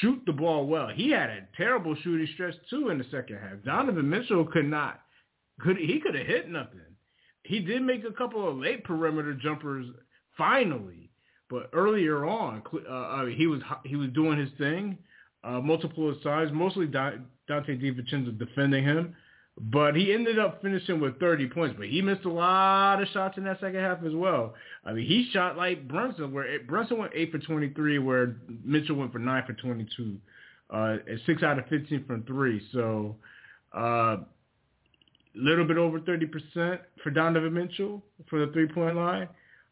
shoot 0.00 0.20
the 0.26 0.32
ball 0.32 0.66
well. 0.66 0.88
He 0.88 1.10
had 1.10 1.30
a 1.30 1.46
terrible 1.56 1.94
shooting 2.02 2.28
stretch 2.34 2.54
too 2.68 2.88
in 2.88 2.98
the 2.98 3.04
second 3.10 3.38
half. 3.38 3.62
Donovan 3.64 4.08
Mitchell 4.08 4.44
could 4.44 4.66
not, 4.66 5.00
could 5.60 5.76
he 5.76 6.00
could 6.00 6.14
have 6.14 6.26
hit 6.26 6.48
nothing. 6.48 6.80
He 7.44 7.60
did 7.60 7.82
make 7.82 8.04
a 8.04 8.12
couple 8.12 8.48
of 8.48 8.56
late 8.56 8.84
perimeter 8.84 9.34
jumpers 9.34 9.86
finally, 10.36 11.10
but 11.50 11.70
earlier 11.72 12.26
on, 12.26 12.62
uh, 12.88 13.26
he 13.26 13.46
was 13.46 13.60
he 13.84 13.96
was 13.96 14.10
doing 14.10 14.38
his 14.38 14.50
thing, 14.58 14.98
uh, 15.44 15.60
multiple 15.60 16.14
sides, 16.22 16.50
mostly 16.52 16.86
Donte 16.86 17.22
DiVincenzo 17.50 18.38
defending 18.38 18.84
him. 18.84 19.14
But 19.60 19.96
he 19.96 20.12
ended 20.12 20.38
up 20.38 20.62
finishing 20.62 21.00
with 21.00 21.18
30 21.18 21.48
points, 21.48 21.74
but 21.76 21.88
he 21.88 22.00
missed 22.00 22.24
a 22.24 22.30
lot 22.30 23.02
of 23.02 23.08
shots 23.08 23.38
in 23.38 23.44
that 23.44 23.58
second 23.58 23.80
half 23.80 24.04
as 24.04 24.14
well. 24.14 24.54
I 24.84 24.92
mean, 24.92 25.04
he 25.04 25.28
shot 25.32 25.56
like 25.56 25.88
Brunson, 25.88 26.32
where 26.32 26.44
it, 26.44 26.68
Brunson 26.68 26.98
went 26.98 27.12
8 27.12 27.32
for 27.32 27.38
23, 27.38 27.98
where 27.98 28.36
Mitchell 28.64 28.94
went 28.94 29.12
for 29.12 29.18
9 29.18 29.42
for 29.46 29.54
22, 29.54 30.16
uh, 30.70 30.96
6 31.26 31.42
out 31.42 31.58
of 31.58 31.66
15 31.66 32.04
from 32.04 32.22
3. 32.22 32.62
So 32.72 33.16
uh, 33.72 34.18
little 35.34 35.64
bit 35.64 35.76
over 35.76 36.00
30% 36.00 36.78
for 37.02 37.10
Donovan 37.10 37.54
Mitchell 37.54 38.02
for 38.28 38.44
the 38.44 38.52
three-point 38.52 38.96
line. 38.96 39.28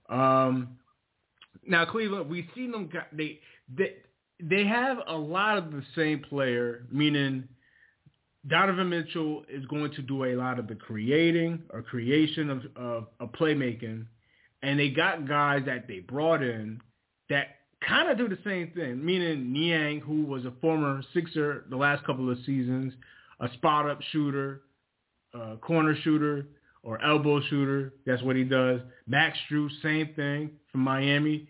Um, 0.08 0.76
now, 1.66 1.84
Cleveland, 1.84 2.30
we've 2.30 2.48
seen 2.54 2.70
them, 2.70 2.90
they, 3.12 3.40
they, 3.74 3.96
they 4.40 4.64
have 4.64 4.98
a 5.08 5.16
lot 5.16 5.58
of 5.58 5.72
the 5.72 5.82
same 5.94 6.20
player, 6.20 6.86
meaning– 6.90 7.48
Donovan 8.48 8.88
Mitchell 8.90 9.44
is 9.48 9.64
going 9.66 9.92
to 9.92 10.02
do 10.02 10.24
a 10.24 10.36
lot 10.36 10.58
of 10.58 10.68
the 10.68 10.74
creating 10.74 11.62
or 11.70 11.82
creation 11.82 12.50
of, 12.50 12.62
of, 12.76 13.06
of 13.18 13.32
playmaking, 13.32 14.06
and 14.62 14.78
they 14.78 14.90
got 14.90 15.26
guys 15.26 15.62
that 15.66 15.88
they 15.88 16.00
brought 16.00 16.42
in 16.42 16.80
that 17.28 17.46
kind 17.86 18.08
of 18.08 18.16
do 18.16 18.28
the 18.28 18.38
same 18.44 18.70
thing. 18.70 19.04
Meaning 19.04 19.52
Niang, 19.52 20.00
who 20.00 20.24
was 20.24 20.44
a 20.44 20.52
former 20.60 21.02
Sixer 21.12 21.64
the 21.70 21.76
last 21.76 22.04
couple 22.04 22.30
of 22.30 22.38
seasons, 22.46 22.92
a 23.40 23.52
spot 23.54 23.90
up 23.90 24.00
shooter, 24.12 24.62
a 25.34 25.56
corner 25.56 25.96
shooter, 26.02 26.46
or 26.82 27.02
elbow 27.02 27.40
shooter. 27.50 27.92
That's 28.06 28.22
what 28.22 28.36
he 28.36 28.44
does. 28.44 28.80
Max 29.06 29.36
Strus, 29.50 29.70
same 29.82 30.14
thing 30.14 30.50
from 30.70 30.82
Miami, 30.82 31.48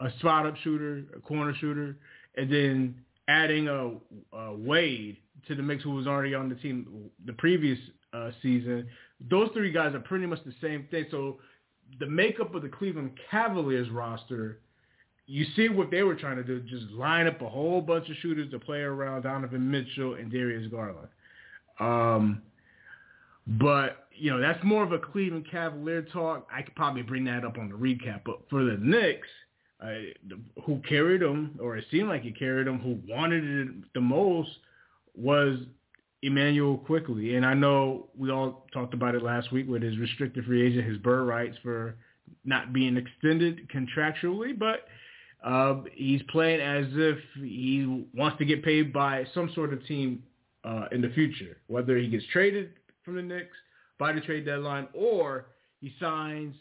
a 0.00 0.10
spot 0.18 0.44
up 0.44 0.56
shooter, 0.62 1.04
a 1.16 1.20
corner 1.20 1.54
shooter, 1.60 1.96
and 2.36 2.52
then 2.52 2.94
adding 3.28 3.68
a, 3.68 3.92
a 4.36 4.54
Wade 4.54 5.16
to 5.46 5.54
the 5.54 5.62
mix 5.62 5.84
who 5.84 5.92
was 5.92 6.06
already 6.06 6.34
on 6.34 6.48
the 6.48 6.56
team 6.56 7.10
the 7.24 7.32
previous 7.34 7.78
uh, 8.12 8.30
season. 8.42 8.88
Those 9.30 9.50
three 9.54 9.72
guys 9.72 9.94
are 9.94 10.00
pretty 10.00 10.26
much 10.26 10.40
the 10.44 10.54
same 10.60 10.86
thing. 10.90 11.06
So 11.10 11.38
the 12.00 12.06
makeup 12.06 12.54
of 12.54 12.62
the 12.62 12.68
Cleveland 12.68 13.12
Cavaliers 13.30 13.88
roster, 13.90 14.58
you 15.26 15.46
see 15.54 15.68
what 15.68 15.90
they 15.90 16.02
were 16.02 16.16
trying 16.16 16.36
to 16.36 16.44
do, 16.44 16.60
just 16.60 16.90
line 16.92 17.28
up 17.28 17.40
a 17.40 17.48
whole 17.48 17.80
bunch 17.80 18.08
of 18.08 18.16
shooters 18.16 18.50
to 18.50 18.58
play 18.58 18.80
around 18.80 19.22
Donovan 19.22 19.70
Mitchell 19.70 20.14
and 20.14 20.30
Darius 20.30 20.70
Garland. 20.70 21.08
Um, 21.78 22.42
but, 23.46 24.06
you 24.12 24.30
know, 24.30 24.40
that's 24.40 24.62
more 24.64 24.82
of 24.82 24.92
a 24.92 24.98
Cleveland 24.98 25.46
Cavalier 25.50 26.02
talk. 26.02 26.48
I 26.52 26.62
could 26.62 26.74
probably 26.74 27.02
bring 27.02 27.24
that 27.24 27.44
up 27.44 27.58
on 27.58 27.68
the 27.68 27.76
recap. 27.76 28.22
But 28.24 28.40
for 28.48 28.64
the 28.64 28.76
Knicks, 28.80 29.28
uh, 29.80 29.94
who 30.64 30.80
carried 30.88 31.22
them, 31.22 31.58
or 31.60 31.76
it 31.76 31.84
seemed 31.90 32.08
like 32.08 32.22
he 32.22 32.30
carried 32.30 32.66
them, 32.66 32.78
who 32.78 33.00
wanted 33.12 33.44
it 33.44 33.68
the 33.94 34.00
most– 34.00 34.50
was 35.14 35.58
Immanuel 36.22 36.78
Quickley. 36.78 37.36
And 37.36 37.44
I 37.44 37.54
know 37.54 38.08
we 38.16 38.30
all 38.30 38.66
talked 38.72 38.94
about 38.94 39.14
it 39.14 39.22
last 39.22 39.52
week 39.52 39.68
with 39.68 39.82
his 39.82 39.98
restricted 39.98 40.44
free 40.44 40.66
agent, 40.66 40.88
his 40.88 40.98
bird 40.98 41.24
rights 41.24 41.56
for 41.62 41.96
not 42.44 42.72
being 42.72 42.96
extended 42.96 43.68
contractually, 43.68 44.58
but 44.58 44.86
uh, 45.44 45.82
he's 45.92 46.22
playing 46.30 46.60
as 46.60 46.86
if 46.92 47.18
he 47.36 48.06
wants 48.14 48.38
to 48.38 48.44
get 48.44 48.64
paid 48.64 48.92
by 48.92 49.26
some 49.34 49.50
sort 49.54 49.72
of 49.72 49.84
team 49.86 50.22
uh, 50.64 50.86
in 50.92 51.00
the 51.00 51.10
future, 51.10 51.56
whether 51.66 51.96
he 51.96 52.08
gets 52.08 52.24
traded 52.32 52.70
from 53.04 53.16
the 53.16 53.22
Knicks 53.22 53.56
by 53.98 54.12
the 54.12 54.20
trade 54.20 54.44
deadline 54.46 54.88
or 54.94 55.46
he 55.80 55.92
signs 56.00 56.54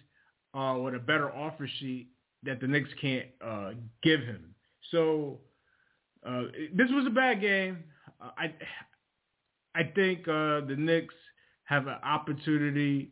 uh, 0.53 0.77
with 0.81 0.95
a 0.95 0.99
better 0.99 1.31
offer 1.31 1.67
sheet 1.79 2.09
that 2.43 2.59
the 2.59 2.67
Knicks 2.67 2.89
can't 2.99 3.27
uh, 3.45 3.71
give 4.03 4.21
him. 4.21 4.53
So 4.91 5.39
uh, 6.25 6.43
this 6.73 6.89
was 6.91 7.05
a 7.07 7.11
bad 7.11 7.41
game. 7.41 7.83
I 8.19 8.53
I 9.73 9.83
think 9.95 10.27
uh, 10.27 10.61
the 10.67 10.75
Knicks 10.77 11.15
have 11.63 11.87
an 11.87 11.97
opportunity. 12.03 13.11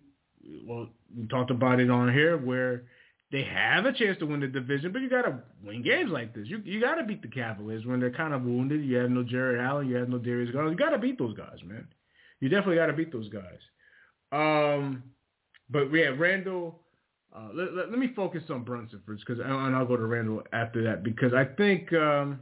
Well, 0.65 0.89
we 1.15 1.27
talked 1.27 1.51
about 1.51 1.79
it 1.79 1.89
on 1.89 2.11
here 2.13 2.37
where 2.37 2.83
they 3.31 3.43
have 3.43 3.85
a 3.85 3.93
chance 3.93 4.17
to 4.19 4.25
win 4.25 4.39
the 4.39 4.47
division, 4.47 4.91
but 4.91 5.01
you 5.01 5.09
got 5.09 5.23
to 5.23 5.39
win 5.63 5.83
games 5.83 6.11
like 6.11 6.33
this. 6.33 6.47
You 6.47 6.61
you 6.65 6.81
got 6.81 6.95
to 6.95 7.03
beat 7.03 7.21
the 7.21 7.27
Cavaliers 7.27 7.85
when 7.85 7.99
they're 7.99 8.11
kind 8.11 8.33
of 8.33 8.43
wounded. 8.43 8.83
You 8.83 8.97
have 8.97 9.11
no 9.11 9.23
Jarrett 9.23 9.61
Allen, 9.61 9.87
you 9.87 9.95
have 9.95 10.09
no 10.09 10.17
Darius 10.17 10.51
Garland. 10.51 10.77
You 10.77 10.85
got 10.85 10.91
to 10.91 10.99
beat 10.99 11.17
those 11.17 11.37
guys, 11.37 11.59
man. 11.65 11.87
You 12.39 12.49
definitely 12.49 12.75
got 12.75 12.87
to 12.87 12.93
beat 12.93 13.11
those 13.11 13.29
guys. 13.29 13.59
Um, 14.31 15.03
but 15.69 15.91
yeah, 15.93 16.09
Randle. 16.17 16.79
Uh, 17.35 17.49
let, 17.53 17.73
let, 17.75 17.89
let, 17.91 17.99
me 17.99 18.11
focus 18.15 18.41
on 18.49 18.63
Brunson 18.63 19.01
first, 19.05 19.23
because 19.25 19.39
and 19.39 19.75
I'll 19.75 19.85
go 19.85 19.95
to 19.95 20.05
Randle 20.05 20.41
after 20.51 20.83
that 20.85 21.03
because 21.03 21.31
I 21.31 21.45
think 21.45 21.93
um, 21.93 22.39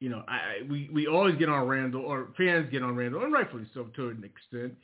you 0.00 0.08
know, 0.08 0.24
I, 0.26 0.68
we 0.68 0.88
we 0.92 1.06
always 1.06 1.36
get 1.36 1.48
on 1.48 1.68
Randle 1.68 2.02
or 2.02 2.28
fans 2.36 2.68
get 2.70 2.82
on 2.82 2.96
Randle 2.96 3.22
and 3.22 3.32
rightfully 3.32 3.66
so 3.74 3.84
to 3.84 4.08
an 4.08 4.24
extent. 4.24 4.74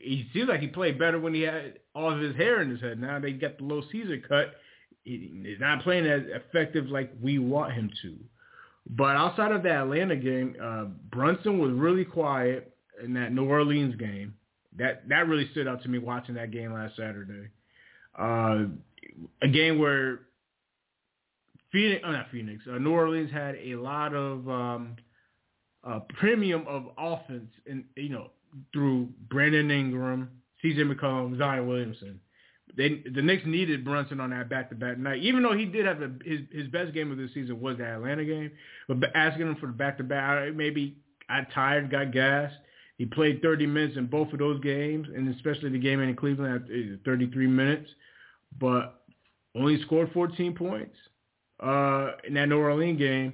He 0.00 0.26
seems 0.32 0.48
like 0.48 0.60
he 0.60 0.66
played 0.68 0.98
better 0.98 1.18
when 1.18 1.34
he 1.34 1.42
had 1.42 1.78
all 1.94 2.12
of 2.12 2.20
his 2.20 2.36
hair 2.36 2.60
in 2.60 2.70
his 2.70 2.80
head. 2.80 3.00
Now 3.00 3.18
they 3.18 3.32
got 3.32 3.58
the 3.58 3.64
low 3.64 3.82
Caesar 3.90 4.20
cut. 4.28 4.56
He's 5.04 5.58
not 5.58 5.82
playing 5.82 6.06
as 6.06 6.22
effective 6.26 6.86
like 6.88 7.10
we 7.22 7.38
want 7.38 7.72
him 7.72 7.90
to. 8.02 8.16
But 8.90 9.16
outside 9.16 9.52
of 9.52 9.62
that 9.62 9.82
Atlanta 9.82 10.16
game, 10.16 10.56
uh, 10.62 10.84
Brunson 11.10 11.58
was 11.58 11.72
really 11.72 12.04
quiet 12.04 12.74
in 13.04 13.14
that 13.14 13.32
New 13.32 13.46
Orleans 13.46 13.96
game. 13.96 14.34
That 14.76 15.08
that 15.08 15.26
really 15.26 15.48
stood 15.50 15.66
out 15.66 15.82
to 15.82 15.88
me 15.88 15.98
watching 15.98 16.34
that 16.36 16.50
game 16.50 16.72
last 16.72 16.96
Saturday. 16.96 17.48
Uh, 18.18 18.66
a 19.42 19.48
game 19.48 19.78
where 19.78 20.20
Phoenix, 21.72 22.02
oh, 22.06 22.12
not 22.12 22.30
Phoenix, 22.30 22.64
uh, 22.70 22.78
New 22.78 22.92
Orleans 22.92 23.30
had 23.30 23.56
a 23.56 23.76
lot 23.76 24.14
of 24.14 24.48
um, 24.48 24.96
uh, 25.84 26.00
premium 26.18 26.64
of 26.66 26.86
offense, 26.96 27.50
and 27.66 27.84
you 27.96 28.08
know 28.10 28.30
through 28.72 29.08
Brandon 29.28 29.70
Ingram, 29.70 30.30
C.J. 30.62 30.82
McCollum, 30.82 31.38
Zion 31.38 31.68
Williamson. 31.68 32.20
They, 32.76 33.02
the 33.12 33.22
Knicks 33.22 33.44
needed 33.46 33.84
Brunson 33.84 34.20
on 34.20 34.30
that 34.30 34.48
back-to-back 34.48 34.98
night, 34.98 35.22
even 35.22 35.42
though 35.42 35.56
he 35.56 35.64
did 35.64 35.86
have 35.86 36.02
a, 36.02 36.10
his 36.24 36.40
his 36.52 36.68
best 36.68 36.92
game 36.94 37.10
of 37.10 37.18
the 37.18 37.28
season 37.34 37.60
was 37.60 37.78
the 37.78 37.84
Atlanta 37.84 38.24
game. 38.24 38.52
But 38.86 39.14
asking 39.14 39.46
him 39.46 39.56
for 39.56 39.66
the 39.66 39.72
back-to-back, 39.72 40.54
maybe 40.54 40.98
I 41.28 41.46
tired, 41.54 41.90
got 41.90 42.12
gas. 42.12 42.52
He 42.98 43.06
played 43.06 43.40
30 43.42 43.66
minutes 43.66 43.96
in 43.96 44.06
both 44.06 44.32
of 44.32 44.40
those 44.40 44.60
games, 44.60 45.06
and 45.14 45.32
especially 45.34 45.70
the 45.70 45.78
game 45.78 46.00
in 46.00 46.14
Cleveland 46.16 46.68
at 46.68 47.04
33 47.04 47.46
minutes, 47.46 47.88
but 48.60 49.02
only 49.56 49.80
scored 49.82 50.10
14 50.12 50.54
points 50.54 50.96
uh, 51.60 52.12
in 52.26 52.34
that 52.34 52.48
New 52.48 52.58
Orleans 52.58 52.98
game 52.98 53.32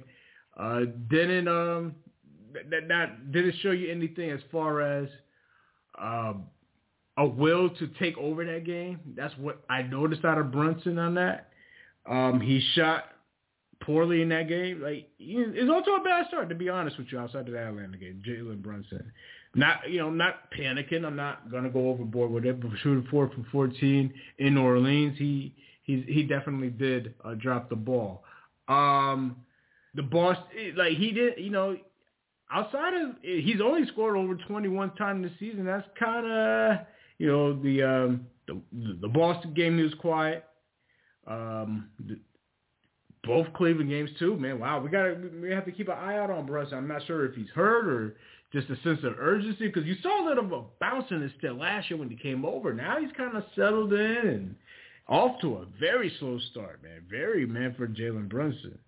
uh, 0.57 0.81
didn't 1.09 1.47
um, 1.47 1.95
that, 2.69 2.87
that 2.87 3.31
didn't 3.31 3.55
show 3.61 3.71
you 3.71 3.91
anything 3.91 4.31
as 4.31 4.39
far 4.51 4.81
as 4.81 5.09
uh, 5.99 6.33
a 7.17 7.25
will 7.25 7.69
to 7.71 7.87
take 7.99 8.17
over 8.17 8.45
that 8.45 8.65
game. 8.65 8.99
That's 9.15 9.33
what 9.37 9.63
I 9.69 9.81
noticed 9.81 10.25
out 10.25 10.37
of 10.37 10.51
Brunson 10.51 10.97
on 10.97 11.15
that. 11.15 11.49
Um, 12.09 12.39
he 12.39 12.61
shot 12.73 13.05
poorly 13.81 14.21
in 14.21 14.29
that 14.29 14.47
game. 14.47 14.81
Like 14.81 15.09
it's 15.19 15.69
also 15.69 15.95
a 15.95 16.03
bad 16.03 16.27
start 16.27 16.49
to 16.49 16.55
be 16.55 16.69
honest 16.69 16.97
with 16.97 17.07
you. 17.11 17.19
Outside 17.19 17.47
of 17.47 17.53
that 17.53 17.67
Atlanta 17.67 17.97
game, 17.97 18.21
Jalen 18.27 18.61
Brunson, 18.61 19.11
not 19.55 19.89
you 19.89 19.99
know 19.99 20.09
not 20.09 20.51
panicking. 20.51 21.05
I'm 21.05 21.15
not 21.15 21.49
gonna 21.51 21.69
go 21.69 21.89
overboard 21.89 22.31
with 22.31 22.45
it. 22.45 22.61
But 22.61 22.71
shooting 22.83 23.07
four 23.09 23.29
from 23.29 23.45
14 23.51 24.13
in 24.39 24.55
New 24.55 24.61
Orleans, 24.61 25.17
he 25.17 25.55
he 25.83 26.03
he 26.07 26.23
definitely 26.23 26.69
did 26.69 27.13
uh, 27.23 27.35
drop 27.35 27.69
the 27.69 27.75
ball. 27.75 28.23
Um, 28.67 29.37
the 29.95 30.03
boss 30.03 30.37
like 30.75 30.97
he 30.97 31.11
did 31.11 31.35
you 31.37 31.51
know 31.51 31.77
outside 32.51 32.93
of 32.93 33.15
he's 33.21 33.61
only 33.61 33.87
scored 33.87 34.17
over 34.17 34.35
21 34.35 34.95
times 34.95 35.23
this 35.23 35.39
season. 35.39 35.65
That's 35.65 35.87
kind 35.97 36.25
of 36.25 36.85
you 37.17 37.27
know 37.27 37.53
the 37.61 37.83
um 37.83 38.27
the 38.47 38.61
the 39.01 39.07
Boston 39.07 39.53
game 39.53 39.77
he 39.77 39.83
was 39.83 39.93
quiet. 39.95 40.45
Um, 41.27 41.89
the, 42.05 42.19
both 43.23 43.51
Cleveland 43.53 43.89
games 43.89 44.09
too, 44.19 44.37
man. 44.37 44.59
Wow, 44.59 44.79
we 44.81 44.89
gotta 44.89 45.17
we 45.41 45.49
have 45.51 45.65
to 45.65 45.71
keep 45.71 45.87
an 45.87 45.97
eye 45.97 46.17
out 46.17 46.29
on 46.29 46.45
Bruce. 46.45 46.69
I'm 46.71 46.87
not 46.87 47.05
sure 47.07 47.25
if 47.25 47.35
he's 47.35 47.49
hurt 47.49 47.87
or 47.87 48.15
just 48.55 48.69
a 48.69 48.81
sense 48.83 48.99
of 49.03 49.19
urgency 49.19 49.67
because 49.67 49.85
you 49.85 49.95
saw 50.01 50.23
a 50.23 50.27
little 50.29 50.45
of 50.45 50.51
a 50.53 50.61
bounce 50.79 51.07
in 51.11 51.21
his 51.21 51.31
step 51.37 51.55
last 51.57 51.89
year 51.89 51.99
when 51.99 52.09
he 52.09 52.15
came 52.15 52.45
over. 52.45 52.73
Now 52.73 52.97
he's 52.99 53.11
kind 53.17 53.35
of 53.35 53.43
settled 53.53 53.91
in 53.91 53.99
and 53.99 54.55
off 55.09 55.41
to 55.41 55.55
a 55.55 55.65
very 55.77 56.11
slow 56.19 56.39
start, 56.51 56.81
man. 56.81 57.01
Very 57.09 57.45
man 57.45 57.75
for 57.77 57.85
Jalen 57.85 58.29
Brunson. 58.29 58.79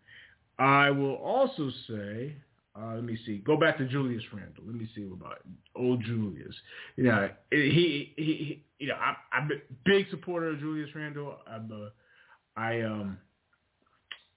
I 0.57 0.89
will 0.89 1.15
also 1.15 1.69
say, 1.89 2.33
uh, 2.79 2.95
let 2.95 3.03
me 3.03 3.17
see, 3.25 3.39
go 3.39 3.57
back 3.57 3.77
to 3.79 3.85
Julius 3.85 4.23
Randle. 4.33 4.63
Let 4.65 4.75
me 4.75 4.87
see 4.95 5.03
about 5.03 5.39
old 5.75 6.01
Julius. 6.01 6.55
You 6.95 7.03
know, 7.03 7.29
he, 7.51 8.13
he, 8.15 8.23
he 8.23 8.63
you 8.79 8.87
know, 8.87 8.95
I'm, 8.95 9.15
I'm 9.33 9.51
a 9.51 9.55
big 9.83 10.09
supporter 10.11 10.47
of 10.47 10.59
Julius 10.59 10.89
Randle. 10.95 11.39
I'm 11.45 11.69
a, 11.71 11.91
I 12.59 12.81
um 12.81 13.17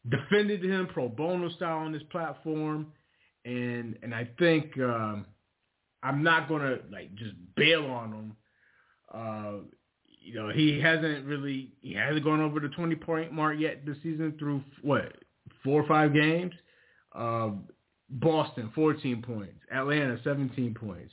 defended 0.08 0.64
him 0.64 0.88
pro 0.92 1.08
bono 1.08 1.50
style 1.50 1.78
on 1.78 1.92
this 1.92 2.02
platform, 2.10 2.92
and 3.44 3.99
and 4.02 4.14
I 4.14 4.28
think 4.38 4.78
um, 4.78 5.26
I'm 6.02 6.23
not 6.23 6.49
gonna 6.49 6.78
like 6.90 7.14
just 7.14 7.35
bail 7.56 7.87
on 7.87 8.12
him. 8.12 8.37
Uh, 9.12 9.52
you 10.23 10.35
know, 10.35 10.50
he 10.50 10.80
hasn't 10.80 11.25
really 11.26 11.73
he 11.80 11.94
hasn't 11.94 12.25
gone 12.25 12.40
over 12.40 12.61
the 12.61 12.68
20 12.68 12.94
point 12.97 13.32
mark 13.32 13.56
yet 13.59 13.85
this 13.87 13.97
season 14.02 14.35
through 14.38 14.62
what 14.82 15.16
four 15.64 15.82
or 15.82 15.88
five 15.88 16.12
games. 16.12 16.52
Uh, 17.14 17.50
Boston 18.11 18.70
14 18.75 19.23
points, 19.23 19.61
Atlanta 19.73 20.18
17 20.25 20.75
points. 20.75 21.12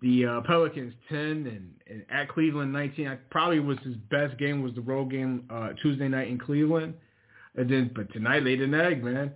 The 0.00 0.26
uh, 0.26 0.40
Pelicans 0.42 0.94
10 1.08 1.18
and, 1.18 1.70
and 1.88 2.04
at 2.10 2.28
Cleveland 2.28 2.72
19. 2.72 3.06
I, 3.06 3.14
probably 3.30 3.60
was 3.60 3.78
his 3.84 3.96
best 4.10 4.36
game 4.36 4.62
was 4.62 4.74
the 4.74 4.80
road 4.80 5.10
game 5.10 5.44
uh, 5.48 5.70
Tuesday 5.80 6.08
night 6.08 6.28
in 6.28 6.38
Cleveland. 6.38 6.94
And 7.54 7.70
then, 7.70 7.90
but 7.94 8.12
tonight 8.12 8.42
laid 8.42 8.60
an 8.62 8.74
egg, 8.74 9.04
man. 9.04 9.32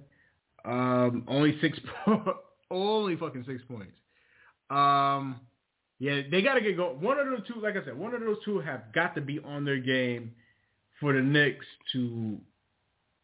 Um, 0.67 1.25
only 1.29 1.59
six, 1.61 1.79
po- 2.05 2.41
only 2.71 3.17
fucking 3.17 3.45
six 3.47 3.63
points. 3.69 3.97
Um, 4.69 5.41
yeah, 5.99 6.23
they 6.31 6.43
got 6.43 6.55
to 6.55 6.61
get 6.61 6.77
go. 6.77 6.97
One 6.99 7.19
of 7.19 7.27
those 7.27 7.47
two, 7.47 7.61
like 7.61 7.77
I 7.77 7.85
said, 7.85 7.97
one 7.97 8.15
of 8.15 8.21
those 8.21 8.39
two 8.45 8.59
have 8.61 8.93
got 8.93 9.15
to 9.15 9.21
be 9.21 9.39
on 9.41 9.65
their 9.65 9.79
game 9.79 10.33
for 11.01 11.13
the 11.13 11.23
Knicks 11.23 11.65
to 11.93 12.39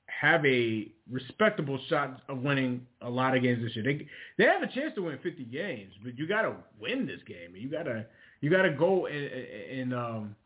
have 0.07 0.45
a 0.47 0.89
respectable 1.11 1.79
shot 1.89 2.23
of 2.29 2.39
winning 2.43 2.87
a 3.01 3.11
lot 3.11 3.37
of 3.37 3.43
games 3.43 3.63
this 3.63 3.75
year. 3.75 3.85
They 3.85 4.07
they 4.39 4.49
have 4.49 4.63
a 4.63 4.73
chance 4.73 4.95
to 4.95 5.03
win 5.03 5.19
50 5.23 5.45
games, 5.45 5.93
but 6.03 6.17
you 6.17 6.29
got 6.29 6.43
to 6.43 6.55
win 6.81 7.07
this 7.07 7.21
game. 7.27 7.55
You 7.57 7.69
got 7.69 7.85
to 7.85 8.07
you 8.41 8.51
got 8.51 8.63
to 8.63 8.71
go 8.71 9.07
and, 9.07 9.25
and 9.25 9.95
um, 9.95 10.37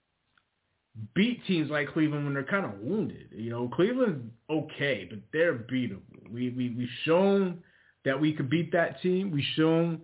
beat 1.15 1.45
teams 1.47 1.71
like 1.71 1.93
Cleveland 1.93 2.25
when 2.25 2.35
they're 2.35 2.45
kind 2.45 2.65
of 2.65 2.79
wounded. 2.81 3.29
You 3.33 3.51
know, 3.51 3.69
Cleveland's 3.69 4.25
okay, 4.49 5.07
but 5.09 5.19
they're 5.33 5.55
beatable. 5.55 6.01
We 6.33 6.51
we 6.51 6.71
we've 6.71 6.89
shown 7.05 7.63
that 8.05 8.21
we 8.21 8.33
could 8.33 8.51
beat 8.51 8.73
that 8.73 9.01
team. 9.03 9.31
We've 9.31 9.45
shown 9.55 10.01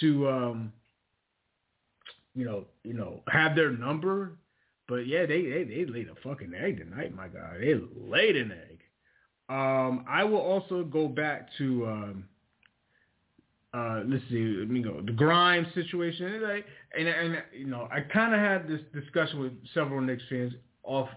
to 0.00 0.28
um, 0.28 0.72
you 2.34 2.44
know 2.44 2.64
you 2.82 2.94
know 2.94 3.22
have 3.28 3.56
their 3.56 3.70
number. 3.70 4.32
But 4.88 5.06
yeah, 5.06 5.26
they 5.26 5.42
they 5.42 5.64
they 5.64 5.84
laid 5.86 6.08
a 6.08 6.14
fucking 6.22 6.52
egg 6.54 6.78
tonight, 6.78 7.14
my 7.14 7.28
God. 7.28 7.56
They 7.60 7.74
laid 7.94 8.36
an 8.36 8.52
egg. 8.52 8.80
Um, 9.50 10.04
I 10.08 10.24
will 10.24 10.40
also 10.40 10.84
go 10.84 11.08
back 11.08 11.48
to 11.58 11.86
um, 11.86 12.24
uh, 13.74 14.02
let's 14.06 14.22
see, 14.30 14.56
let 14.58 14.68
me 14.68 14.80
go. 14.80 15.00
The 15.04 15.12
Grimes 15.12 15.68
situation, 15.74 16.42
like, 16.42 16.64
and 16.98 17.06
and 17.06 17.42
you 17.52 17.66
know, 17.66 17.88
I 17.92 18.00
kind 18.00 18.34
of 18.34 18.40
had 18.40 18.66
this 18.66 18.80
discussion 18.94 19.40
with 19.40 19.52
several 19.74 20.00
Knicks 20.00 20.22
fans 20.30 20.54
off 20.82 21.08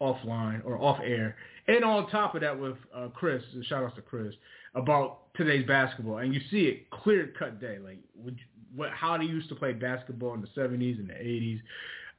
offline 0.00 0.64
or 0.64 0.80
off 0.80 0.98
air, 1.04 1.36
and 1.68 1.84
on 1.84 2.10
top 2.10 2.34
of 2.34 2.40
that 2.40 2.58
with 2.58 2.76
uh, 2.94 3.08
Chris. 3.14 3.42
Shout 3.68 3.84
out 3.84 3.94
to 3.96 4.02
Chris 4.02 4.34
about 4.74 5.34
today's 5.36 5.66
basketball, 5.66 6.18
and 6.18 6.34
you 6.34 6.40
see 6.50 6.62
it 6.62 6.90
clear 6.90 7.32
cut 7.38 7.60
day. 7.60 7.78
Like, 7.82 7.98
would, 8.16 8.38
what 8.74 8.90
how 8.90 9.16
they 9.18 9.24
used 9.24 9.48
to 9.50 9.54
play 9.54 9.72
basketball 9.72 10.34
in 10.34 10.40
the 10.40 10.48
'70s 10.60 10.98
and 10.98 11.10
the 11.10 11.14
'80s. 11.14 11.60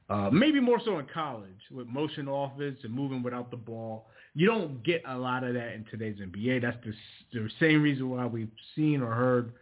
Uh, 0.08 0.28
maybe 0.30 0.58
more 0.58 0.80
so 0.84 0.98
in 0.98 1.06
college 1.12 1.60
with 1.70 1.86
motion 1.86 2.26
offense 2.26 2.78
and 2.82 2.92
moving 2.92 3.22
without 3.22 3.50
the 3.50 3.56
ball. 3.56 4.06
You 4.34 4.46
don't 4.46 4.82
get 4.82 5.02
a 5.06 5.16
lot 5.16 5.44
of 5.44 5.54
that 5.54 5.72
in 5.72 5.84
today's 5.88 6.16
NBA. 6.18 6.62
That's 6.62 6.76
the, 6.84 6.92
the 7.32 7.48
same 7.60 7.82
reason 7.82 8.10
why 8.10 8.26
we've 8.26 8.50
seen 8.74 9.02
or 9.02 9.12
heard 9.12 9.52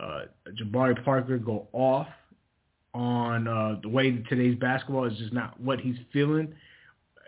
uh, 0.00 0.22
Jabari 0.58 1.02
Parker 1.04 1.36
go 1.36 1.68
off 1.72 2.08
on 2.94 3.46
uh, 3.46 3.76
the 3.82 3.88
way 3.88 4.10
that 4.10 4.26
today's 4.28 4.58
basketball 4.58 5.04
is 5.04 5.16
just 5.18 5.32
not 5.32 5.60
what 5.60 5.78
he's 5.80 5.96
feeling, 6.12 6.54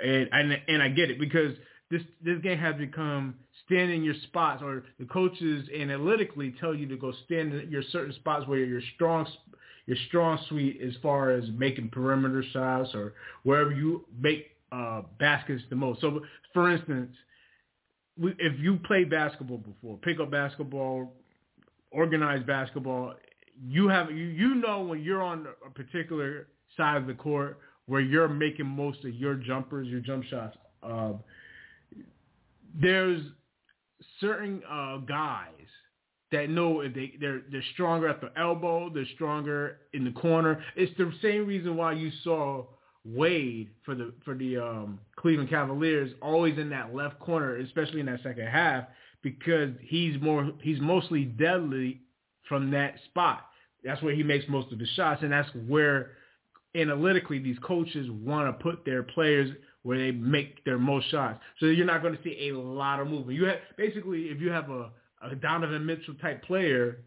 and 0.03 0.29
and 0.33 0.59
and 0.69 0.83
I 0.83 0.89
get 0.89 1.11
it 1.11 1.19
because 1.19 1.53
this 1.90 2.03
this 2.24 2.38
game 2.42 2.59
has 2.59 2.76
become 2.76 3.35
stand 3.66 3.90
in 3.90 4.03
your 4.03 4.14
spots, 4.24 4.62
or 4.62 4.85
the 4.98 5.07
coaches 5.07 5.68
analytically 5.79 6.55
tell 6.61 6.74
you 6.74 6.87
to 6.88 6.96
go 6.96 7.12
stand 7.26 7.53
in 7.53 7.70
your 7.70 7.83
certain 7.90 8.14
spots 8.14 8.46
where 8.46 8.59
your 8.59 8.83
strong 8.94 9.26
your 9.87 9.96
strong 10.09 10.38
suite 10.48 10.81
as 10.87 10.94
far 11.03 11.31
as 11.31 11.44
making 11.57 11.88
perimeter 11.88 12.44
shots 12.53 12.90
or 12.94 13.14
wherever 13.42 13.72
you 13.72 14.05
make 14.20 14.53
uh, 14.70 15.03
baskets 15.18 15.62
the 15.68 15.76
most. 15.76 16.00
So, 16.00 16.20
for 16.55 16.70
instance, 16.70 17.11
if 18.18 18.59
you 18.61 18.79
play 18.85 19.05
basketball 19.05 19.59
before, 19.59 19.96
pick 19.96 20.20
up 20.20 20.31
basketball, 20.31 21.12
organized 21.90 22.46
basketball, 22.46 23.14
you 23.66 23.88
have 23.88 24.11
you 24.11 24.26
you 24.26 24.55
know 24.55 24.83
when 24.83 25.03
you're 25.03 25.22
on 25.22 25.46
a 25.66 25.70
particular 25.70 26.46
side 26.76 26.96
of 26.96 27.07
the 27.07 27.14
court 27.14 27.59
where 27.87 28.00
you're 28.00 28.29
making 28.29 28.66
most 28.66 29.05
of 29.05 29.14
your 29.14 29.35
jumpers, 29.35 29.88
your 29.88 30.00
jump 30.00 30.24
shots. 30.24 30.57
Uh, 30.83 31.12
there's 32.79 33.23
certain 34.21 34.63
uh, 34.71 34.99
guys 34.99 35.51
that 36.33 36.49
know 36.49 36.81
if 36.81 36.95
they 36.95 37.15
they're 37.21 37.43
they're 37.51 37.65
stronger 37.75 38.09
at 38.09 38.21
the 38.21 38.31
elbow, 38.39 38.91
they're 38.93 39.05
stronger 39.15 39.79
in 39.93 40.05
the 40.05 40.13
corner. 40.13 40.63
It's 40.77 40.97
the 40.97 41.13
same 41.23 41.47
reason 41.47 41.77
why 41.77 41.93
you 41.93 42.11
saw 42.23 42.67
Wade 43.05 43.71
for 43.85 43.95
the 43.95 44.13
for 44.25 44.35
the 44.35 44.59
um, 44.59 45.01
Cleveland 45.17 45.51
Cavaliers 45.51 46.13
always 46.23 46.59
in 46.59 46.71
that 46.71 46.95
left 46.95 47.19
corner, 47.19 47.57
especially 47.57 48.01
in 48.01 48.07
that 48.07 48.23
second 48.23 48.47
half, 48.47 48.85
because 49.23 49.71
he's 49.81 50.21
more 50.21 50.53
he's 50.63 50.81
mostly 50.81 51.25
deadly 51.25 52.01
from 52.49 52.71
that 52.73 52.95
spot. 53.07 53.47
That's 53.83 54.03
where 54.03 54.15
he 54.15 54.23
makes 54.23 54.45
most 54.49 54.73
of 54.73 54.79
the 54.79 54.87
shots, 54.95 55.23
and 55.23 55.33
that's 55.33 55.49
where 55.67 56.13
analytically 56.77 57.39
these 57.39 57.59
coaches 57.63 58.09
want 58.11 58.47
to 58.47 58.63
put 58.63 58.85
their 58.85 59.03
players 59.03 59.51
where 59.83 59.99
they 59.99 60.11
make 60.11 60.64
their 60.64 60.79
most 60.79 61.11
shots. 61.11 61.40
So 61.59 61.66
you're 61.66 61.87
not 61.87 62.03
going 62.03 62.16
to 62.16 62.23
see 62.23 62.51
a 62.51 62.59
lot 62.59 63.01
of 63.01 63.09
movement. 63.09 63.38
You 63.38 63.47
have 63.47 63.59
basically 63.77 64.25
if 64.25 64.40
you 64.40 64.51
have 64.51 64.69
a, 64.71 64.90
a 65.23 65.35
Donovan 65.35 65.87
Mitchell 65.87 66.14
type 66.21 66.43
player, 66.45 66.99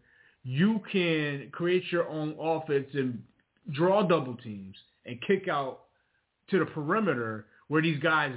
you 0.42 0.80
can 0.90 1.48
create 1.52 1.84
your 1.90 2.08
own 2.08 2.34
offense 2.38 2.88
and 2.94 3.22
draw 3.72 4.02
double 4.02 4.36
teams 4.36 4.76
and 5.06 5.20
kick 5.22 5.48
out 5.48 5.80
to 6.50 6.58
the 6.58 6.66
perimeter 6.66 7.46
where 7.68 7.80
these 7.80 8.00
guys 8.02 8.32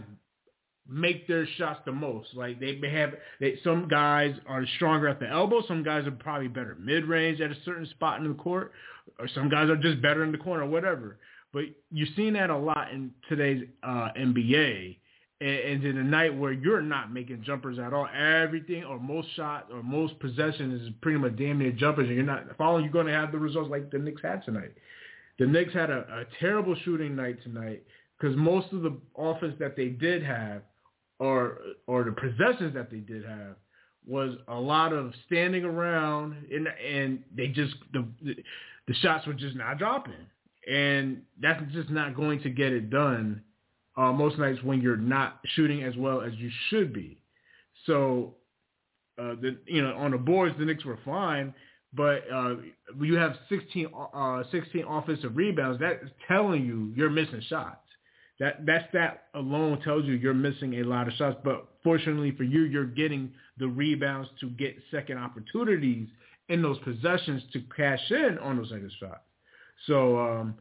make 0.90 1.28
their 1.28 1.46
shots 1.58 1.82
the 1.86 1.92
most. 1.92 2.30
Like 2.34 2.60
they 2.60 2.76
may 2.76 2.92
have 2.94 3.14
they, 3.40 3.58
some 3.64 3.88
guys 3.88 4.36
are 4.48 4.66
stronger 4.76 5.08
at 5.08 5.20
the 5.20 5.28
elbow, 5.28 5.62
some 5.68 5.84
guys 5.84 6.08
are 6.08 6.12
probably 6.12 6.48
better 6.48 6.78
mid 6.80 7.06
range 7.06 7.42
at 7.42 7.52
a 7.52 7.58
certain 7.66 7.88
spot 7.88 8.22
in 8.22 8.28
the 8.28 8.34
court, 8.36 8.72
or 9.20 9.28
some 9.28 9.50
guys 9.50 9.70
are 9.70 9.76
just 9.76 10.02
better 10.02 10.24
in 10.24 10.32
the 10.32 10.38
corner, 10.38 10.66
whatever. 10.66 11.18
But 11.58 11.66
you're 11.90 12.08
seeing 12.16 12.34
that 12.34 12.52
a 12.52 12.56
lot 12.56 12.92
in 12.92 13.10
today's 13.28 13.64
uh, 13.82 14.10
NBA. 14.16 14.96
And, 15.42 15.84
in 15.84 15.98
a 15.98 16.04
night 16.04 16.38
where 16.38 16.52
you're 16.52 16.84
not 16.84 17.12
making 17.12 17.42
jumpers 17.44 17.80
at 17.80 17.94
all, 17.94 18.08
everything 18.16 18.84
or 18.84 19.00
most 19.00 19.28
shots 19.36 19.66
or 19.74 19.82
most 19.82 20.20
possessions 20.20 20.84
is 20.84 20.90
pretty 21.02 21.18
much 21.18 21.36
damn 21.36 21.58
near 21.58 21.72
jumpers, 21.72 22.10
and 22.10 22.16
you're 22.16 22.26
not 22.26 22.46
following. 22.60 22.84
You're 22.84 22.94
going 22.94 23.08
to 23.08 23.14
have 23.14 23.32
the 23.32 23.40
results 23.40 23.72
like 23.72 23.90
the 23.90 23.98
Knicks 23.98 24.22
had 24.22 24.46
tonight. 24.46 24.72
The 25.40 25.48
Knicks 25.48 25.74
had 25.74 25.90
a, 25.90 26.02
a 26.12 26.26
terrible 26.40 26.76
shooting 26.86 27.16
night 27.16 27.42
tonight 27.42 27.82
because 28.20 28.38
most 28.38 28.72
of 28.72 28.84
the 28.84 28.96
offense 29.18 29.56
that 29.58 29.76
they 29.76 29.88
did 29.88 30.24
have 30.24 30.62
or 31.18 31.58
or 31.88 32.04
the 32.04 32.12
possessions 32.12 32.76
that 32.76 32.92
they 32.92 32.98
did 32.98 33.26
have 33.26 33.56
was 34.06 34.36
a 34.48 34.60
lot 34.60 34.94
of 34.94 35.12
standing 35.26 35.66
around 35.66 36.36
and 36.52 36.68
and 36.68 37.24
they 37.36 37.48
just 37.48 37.74
the 37.94 38.06
the 38.88 38.94
shots 39.02 39.26
were 39.26 39.34
just 39.34 39.56
not 39.56 39.80
dropping 39.80 40.14
and 40.70 41.22
that's 41.42 41.62
just 41.72 41.90
not 41.90 42.16
going 42.16 42.42
to 42.42 42.50
get 42.50 42.74
it 42.74 42.90
done 42.90 43.42
uh, 43.98 44.12
most 44.12 44.38
nights 44.38 44.62
when 44.64 44.82
you're 44.82 44.96
not 44.96 45.40
shooting 45.56 45.84
as 45.84 45.96
well 45.98 46.22
as 46.22 46.34
you 46.36 46.50
should 46.70 46.94
be. 46.94 47.18
So, 47.86 48.36
uh, 49.18 49.34
the 49.42 49.58
you 49.66 49.82
know 49.82 49.96
on 49.96 50.12
the 50.12 50.18
boards 50.18 50.56
the 50.60 50.66
Knicks 50.66 50.86
were 50.86 51.00
fine, 51.04 51.54
but 51.94 52.24
uh, 52.32 52.56
you 53.02 53.16
have 53.16 53.36
16 53.50 53.88
uh, 54.14 54.44
16 54.52 54.86
offensive 54.88 55.36
rebounds. 55.36 55.80
That's 55.80 56.04
telling 56.28 56.66
you 56.66 56.94
you're 56.96 57.10
missing 57.10 57.42
shots. 57.50 57.78
That 58.40 58.66
that's 58.68 58.86
that 58.94 59.26
alone 59.34 59.82
tells 59.82 60.06
you 60.06 60.14
you're 60.14 60.36
missing 60.36 60.76
a 60.76 60.84
lot 60.84 61.08
of 61.08 61.14
shots. 61.14 61.38
But 61.44 61.68
fortunately 61.84 62.32
for 62.32 62.44
you, 62.44 62.62
you're 62.64 62.86
getting 62.86 63.32
the 63.58 63.68
rebounds 63.68 64.30
to 64.42 64.50
get 64.52 64.76
second 64.92 65.18
opportunities 65.18 66.08
in 66.50 66.62
those 66.62 66.78
possessions 66.80 67.42
to 67.54 67.64
cash 67.76 68.12
in 68.12 68.38
on 68.40 68.58
those 68.58 68.70
second 68.70 68.92
shots. 69.00 69.27
So 69.86 70.20
um, 70.20 70.56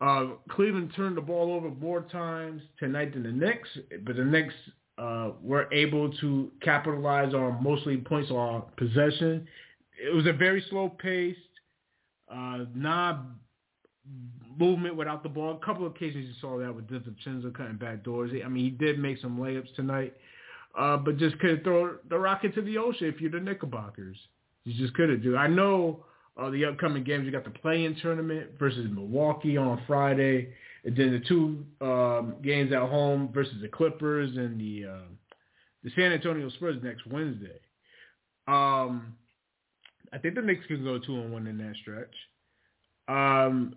uh, 0.00 0.26
Cleveland 0.50 0.92
turned 0.94 1.16
the 1.16 1.22
ball 1.22 1.52
over 1.52 1.70
more 1.70 2.02
times 2.02 2.62
tonight 2.78 3.14
than 3.14 3.22
the 3.22 3.32
Knicks, 3.32 3.68
but 4.04 4.16
the 4.16 4.24
Knicks 4.24 4.54
uh, 4.98 5.30
were 5.42 5.72
able 5.72 6.12
to 6.18 6.50
capitalize 6.62 7.34
on 7.34 7.62
mostly 7.62 7.96
points 7.96 8.30
on 8.30 8.64
possession. 8.76 9.46
It 9.98 10.14
was 10.14 10.26
a 10.26 10.32
very 10.32 10.64
slow 10.68 10.90
paced, 10.90 11.38
uh, 12.30 12.64
movement 14.58 14.96
without 14.96 15.22
the 15.22 15.28
ball. 15.28 15.58
A 15.60 15.64
couple 15.64 15.86
of 15.86 15.94
cases 15.94 16.24
you 16.26 16.32
saw 16.40 16.58
that 16.58 16.74
with 16.74 16.88
DiVincenzo 16.88 17.54
cutting 17.54 17.76
back 17.76 18.02
doors. 18.02 18.30
I 18.44 18.48
mean, 18.48 18.64
he 18.64 18.70
did 18.70 18.98
make 18.98 19.18
some 19.18 19.38
layups 19.38 19.74
tonight, 19.74 20.14
uh, 20.78 20.96
but 20.96 21.18
just 21.18 21.38
couldn't 21.38 21.64
throw 21.64 21.96
the 22.08 22.18
rocket 22.18 22.54
to 22.54 22.62
the 22.62 22.78
ocean 22.78 23.08
if 23.08 23.20
you're 23.20 23.30
the 23.30 23.40
Knickerbockers. 23.40 24.16
You 24.64 24.74
just 24.74 24.94
couldn't 24.94 25.22
do. 25.22 25.36
I 25.36 25.46
know 25.46 26.04
uh, 26.36 26.50
the 26.50 26.64
upcoming 26.64 27.04
games. 27.04 27.24
You 27.24 27.32
got 27.32 27.44
the 27.44 27.50
play-in 27.50 27.96
tournament 28.02 28.50
versus 28.58 28.86
Milwaukee 28.90 29.56
on 29.56 29.82
Friday, 29.86 30.52
and 30.84 30.96
then 30.96 31.12
the 31.12 31.26
two 31.26 31.64
um, 31.80 32.36
games 32.42 32.72
at 32.72 32.80
home 32.80 33.30
versus 33.32 33.54
the 33.60 33.68
Clippers 33.68 34.36
and 34.36 34.60
the 34.60 34.88
uh, 34.88 35.08
the 35.84 35.90
San 35.96 36.12
Antonio 36.12 36.48
Spurs 36.50 36.82
next 36.82 37.06
Wednesday. 37.06 37.60
Um, 38.48 39.14
I 40.12 40.18
think 40.18 40.34
the 40.34 40.42
Knicks 40.42 40.66
can 40.66 40.84
go 40.84 40.98
two 40.98 41.16
and 41.20 41.32
one 41.32 41.46
in 41.46 41.58
that 41.58 41.74
stretch. 41.82 42.14
Um, 43.08 43.76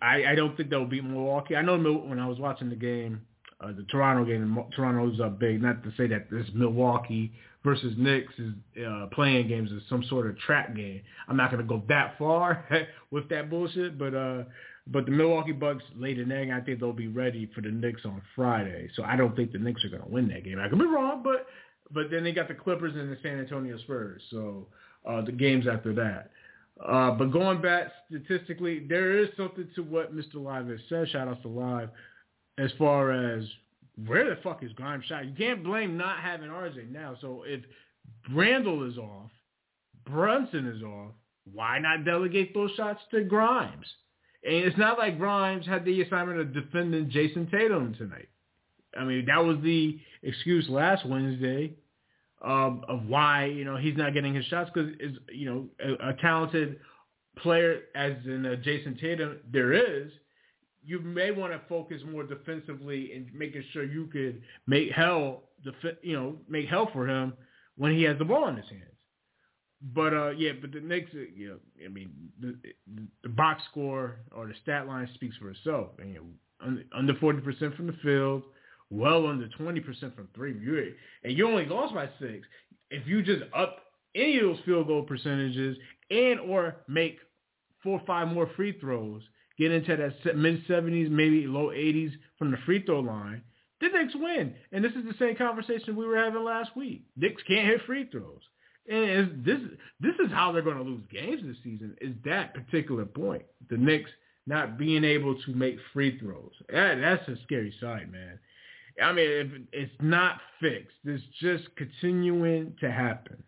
I, 0.00 0.24
I 0.24 0.34
don't 0.34 0.56
think 0.56 0.70
they'll 0.70 0.86
beat 0.86 1.04
Milwaukee. 1.04 1.56
I 1.56 1.62
know 1.62 1.76
when 1.76 2.18
I 2.20 2.28
was 2.28 2.38
watching 2.38 2.68
the 2.68 2.76
game, 2.76 3.22
uh, 3.60 3.72
the 3.72 3.84
Toronto 3.90 4.24
game, 4.24 4.56
Toronto's 4.74 5.20
up 5.20 5.38
big. 5.38 5.60
Not 5.60 5.82
to 5.82 5.92
say 5.96 6.06
that 6.08 6.30
this 6.30 6.46
Milwaukee 6.54 7.32
versus 7.68 7.92
Knicks 7.98 8.32
is 8.38 8.54
uh, 8.86 9.06
playing 9.12 9.46
games 9.46 9.70
is 9.70 9.82
some 9.90 10.02
sort 10.08 10.26
of 10.26 10.38
trap 10.38 10.74
game. 10.74 11.02
I'm 11.28 11.36
not 11.36 11.50
going 11.50 11.62
to 11.62 11.68
go 11.68 11.82
that 11.88 12.14
far 12.18 12.64
with 13.10 13.28
that 13.28 13.50
bullshit, 13.50 13.98
but 13.98 14.14
uh, 14.14 14.44
but 14.86 15.04
the 15.04 15.10
Milwaukee 15.12 15.52
Bucks 15.52 15.84
laid 15.94 16.18
an 16.18 16.32
egg. 16.32 16.48
I 16.50 16.62
think 16.62 16.80
they'll 16.80 16.94
be 16.94 17.08
ready 17.08 17.50
for 17.54 17.60
the 17.60 17.68
Knicks 17.68 18.06
on 18.06 18.22
Friday. 18.34 18.88
So 18.96 19.02
I 19.02 19.16
don't 19.16 19.36
think 19.36 19.52
the 19.52 19.58
Knicks 19.58 19.84
are 19.84 19.90
going 19.90 20.02
to 20.02 20.08
win 20.08 20.28
that 20.28 20.44
game. 20.44 20.58
I 20.58 20.68
could 20.68 20.78
be 20.78 20.86
wrong, 20.86 21.22
but 21.22 21.46
but 21.92 22.10
then 22.10 22.24
they 22.24 22.32
got 22.32 22.48
the 22.48 22.54
Clippers 22.54 22.94
and 22.94 23.12
the 23.12 23.18
San 23.22 23.38
Antonio 23.38 23.76
Spurs. 23.80 24.22
So 24.30 24.68
uh, 25.06 25.20
the 25.22 25.32
games 25.32 25.66
after 25.70 25.92
that. 25.94 26.30
Uh, 26.82 27.10
but 27.10 27.32
going 27.32 27.60
back 27.60 27.88
statistically, 28.08 28.86
there 28.88 29.18
is 29.18 29.28
something 29.36 29.68
to 29.74 29.82
what 29.82 30.16
Mr. 30.16 30.36
Live 30.36 30.68
has 30.68 30.80
said. 30.88 31.08
Shout 31.10 31.28
out 31.28 31.42
to 31.42 31.48
Live 31.48 31.90
as 32.56 32.70
far 32.78 33.10
as 33.12 33.44
where 34.06 34.28
the 34.28 34.40
fuck 34.42 34.62
is 34.62 34.72
Grimes 34.72 35.04
shot? 35.06 35.26
You 35.26 35.34
can't 35.36 35.64
blame 35.64 35.96
not 35.96 36.20
having 36.20 36.48
RJ 36.48 36.90
now. 36.90 37.16
So 37.20 37.42
if 37.46 37.62
Randle 38.32 38.88
is 38.88 38.96
off, 38.98 39.30
Brunson 40.06 40.66
is 40.66 40.82
off, 40.82 41.12
why 41.52 41.78
not 41.78 42.04
delegate 42.04 42.54
those 42.54 42.70
shots 42.76 43.00
to 43.10 43.24
Grimes? 43.24 43.86
And 44.44 44.54
it's 44.54 44.78
not 44.78 44.98
like 44.98 45.18
Grimes 45.18 45.66
had 45.66 45.84
the 45.84 46.02
assignment 46.02 46.38
of 46.38 46.54
defending 46.54 47.10
Jayson 47.10 47.50
Tatum 47.50 47.94
tonight. 47.94 48.28
I 48.96 49.04
mean, 49.04 49.26
that 49.26 49.44
was 49.44 49.58
the 49.62 49.98
excuse 50.22 50.68
last 50.68 51.06
Wednesday 51.06 51.74
um, 52.42 52.84
of 52.88 53.06
why 53.06 53.46
you 53.46 53.64
know 53.64 53.76
he's 53.76 53.96
not 53.96 54.14
getting 54.14 54.34
his 54.34 54.44
shots 54.46 54.70
because 54.72 54.92
is 55.00 55.16
you 55.32 55.46
know 55.46 55.66
a, 55.84 56.10
a, 56.10 56.14
talented 56.14 56.78
player 57.38 57.82
as 57.94 58.12
in 58.24 58.46
uh, 58.46 58.56
Jayson 58.62 58.98
Tatum 59.00 59.38
there 59.50 59.72
is 59.72 60.12
you 60.88 61.00
may 61.00 61.30
want 61.30 61.52
to 61.52 61.60
focus 61.68 62.00
more 62.10 62.22
defensively 62.24 63.12
and 63.12 63.26
making 63.34 63.62
sure 63.72 63.84
you 63.84 64.06
could 64.06 64.40
make 64.66 64.90
hell, 64.90 65.42
you 66.00 66.16
know, 66.16 66.36
make 66.48 66.66
hell 66.66 66.88
for 66.94 67.06
him 67.06 67.34
when 67.76 67.92
he 67.94 68.02
has 68.04 68.16
the 68.16 68.24
ball 68.24 68.48
in 68.48 68.56
his 68.56 68.68
hands. 68.70 68.84
But 69.94 70.14
uh, 70.14 70.30
yeah, 70.30 70.52
but 70.58 70.72
the 70.72 70.80
Knicks, 70.80 71.10
uh, 71.14 71.18
you 71.36 71.50
know, 71.50 71.84
I 71.84 71.88
mean, 71.88 72.10
the, 72.40 72.56
the 73.22 73.28
box 73.28 73.62
score 73.70 74.16
or 74.34 74.46
the 74.46 74.54
stat 74.62 74.86
line 74.88 75.08
speaks 75.14 75.36
for 75.36 75.50
itself. 75.50 75.88
And, 75.98 76.14
you 76.14 76.24
know, 76.64 76.78
under 76.96 77.14
forty 77.16 77.40
percent 77.40 77.76
from 77.76 77.88
the 77.88 77.96
field, 78.02 78.44
well 78.88 79.26
under 79.26 79.46
twenty 79.48 79.80
percent 79.80 80.16
from 80.16 80.28
three. 80.34 80.58
you 80.58 80.94
and 81.22 81.36
you 81.36 81.46
only 81.46 81.66
lost 81.66 81.94
by 81.94 82.08
six. 82.18 82.48
If 82.90 83.06
you 83.06 83.22
just 83.22 83.42
up 83.54 83.80
any 84.14 84.38
of 84.38 84.46
those 84.46 84.64
field 84.64 84.86
goal 84.86 85.02
percentages 85.02 85.76
and 86.10 86.40
or 86.40 86.76
make 86.88 87.18
four 87.82 88.00
or 88.00 88.06
five 88.06 88.28
more 88.28 88.50
free 88.56 88.72
throws, 88.80 89.22
get 89.58 89.72
into 89.72 89.96
that 89.96 90.36
mid 90.36 90.66
70s, 90.66 91.10
maybe 91.10 91.46
low 91.46 91.68
80s 91.68 92.12
from 92.38 92.50
the 92.50 92.56
free 92.64 92.82
throw 92.84 93.00
line, 93.00 93.42
the 93.80 93.88
Knicks 93.88 94.14
win. 94.14 94.54
And 94.72 94.84
this 94.84 94.92
is 94.92 95.04
the 95.04 95.14
same 95.18 95.36
conversation 95.36 95.96
we 95.96 96.06
were 96.06 96.16
having 96.16 96.44
last 96.44 96.76
week. 96.76 97.04
Knicks 97.16 97.42
can't 97.46 97.66
hit 97.66 97.82
free 97.86 98.08
throws. 98.10 98.42
And 98.90 99.44
this 99.44 99.60
this 100.00 100.14
is 100.18 100.32
how 100.32 100.50
they're 100.50 100.62
going 100.62 100.78
to 100.78 100.82
lose 100.82 101.04
games 101.12 101.42
this 101.44 101.58
season 101.62 101.94
is 102.00 102.14
that 102.24 102.54
particular 102.54 103.04
point. 103.04 103.42
The 103.68 103.76
Knicks 103.76 104.10
not 104.46 104.78
being 104.78 105.04
able 105.04 105.40
to 105.42 105.54
make 105.54 105.76
free 105.92 106.18
throws. 106.18 106.52
That, 106.72 106.96
that's 107.00 107.28
a 107.28 107.36
scary 107.42 107.74
sight, 107.80 108.10
man. 108.10 108.38
I 109.02 109.12
mean, 109.12 109.68
it's 109.72 109.92
not 110.00 110.40
fixed. 110.58 110.96
It's 111.04 111.22
just 111.40 111.64
continuing 111.76 112.74
to 112.80 112.90
happen. 112.90 113.42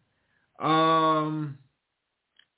Um, 0.61 1.59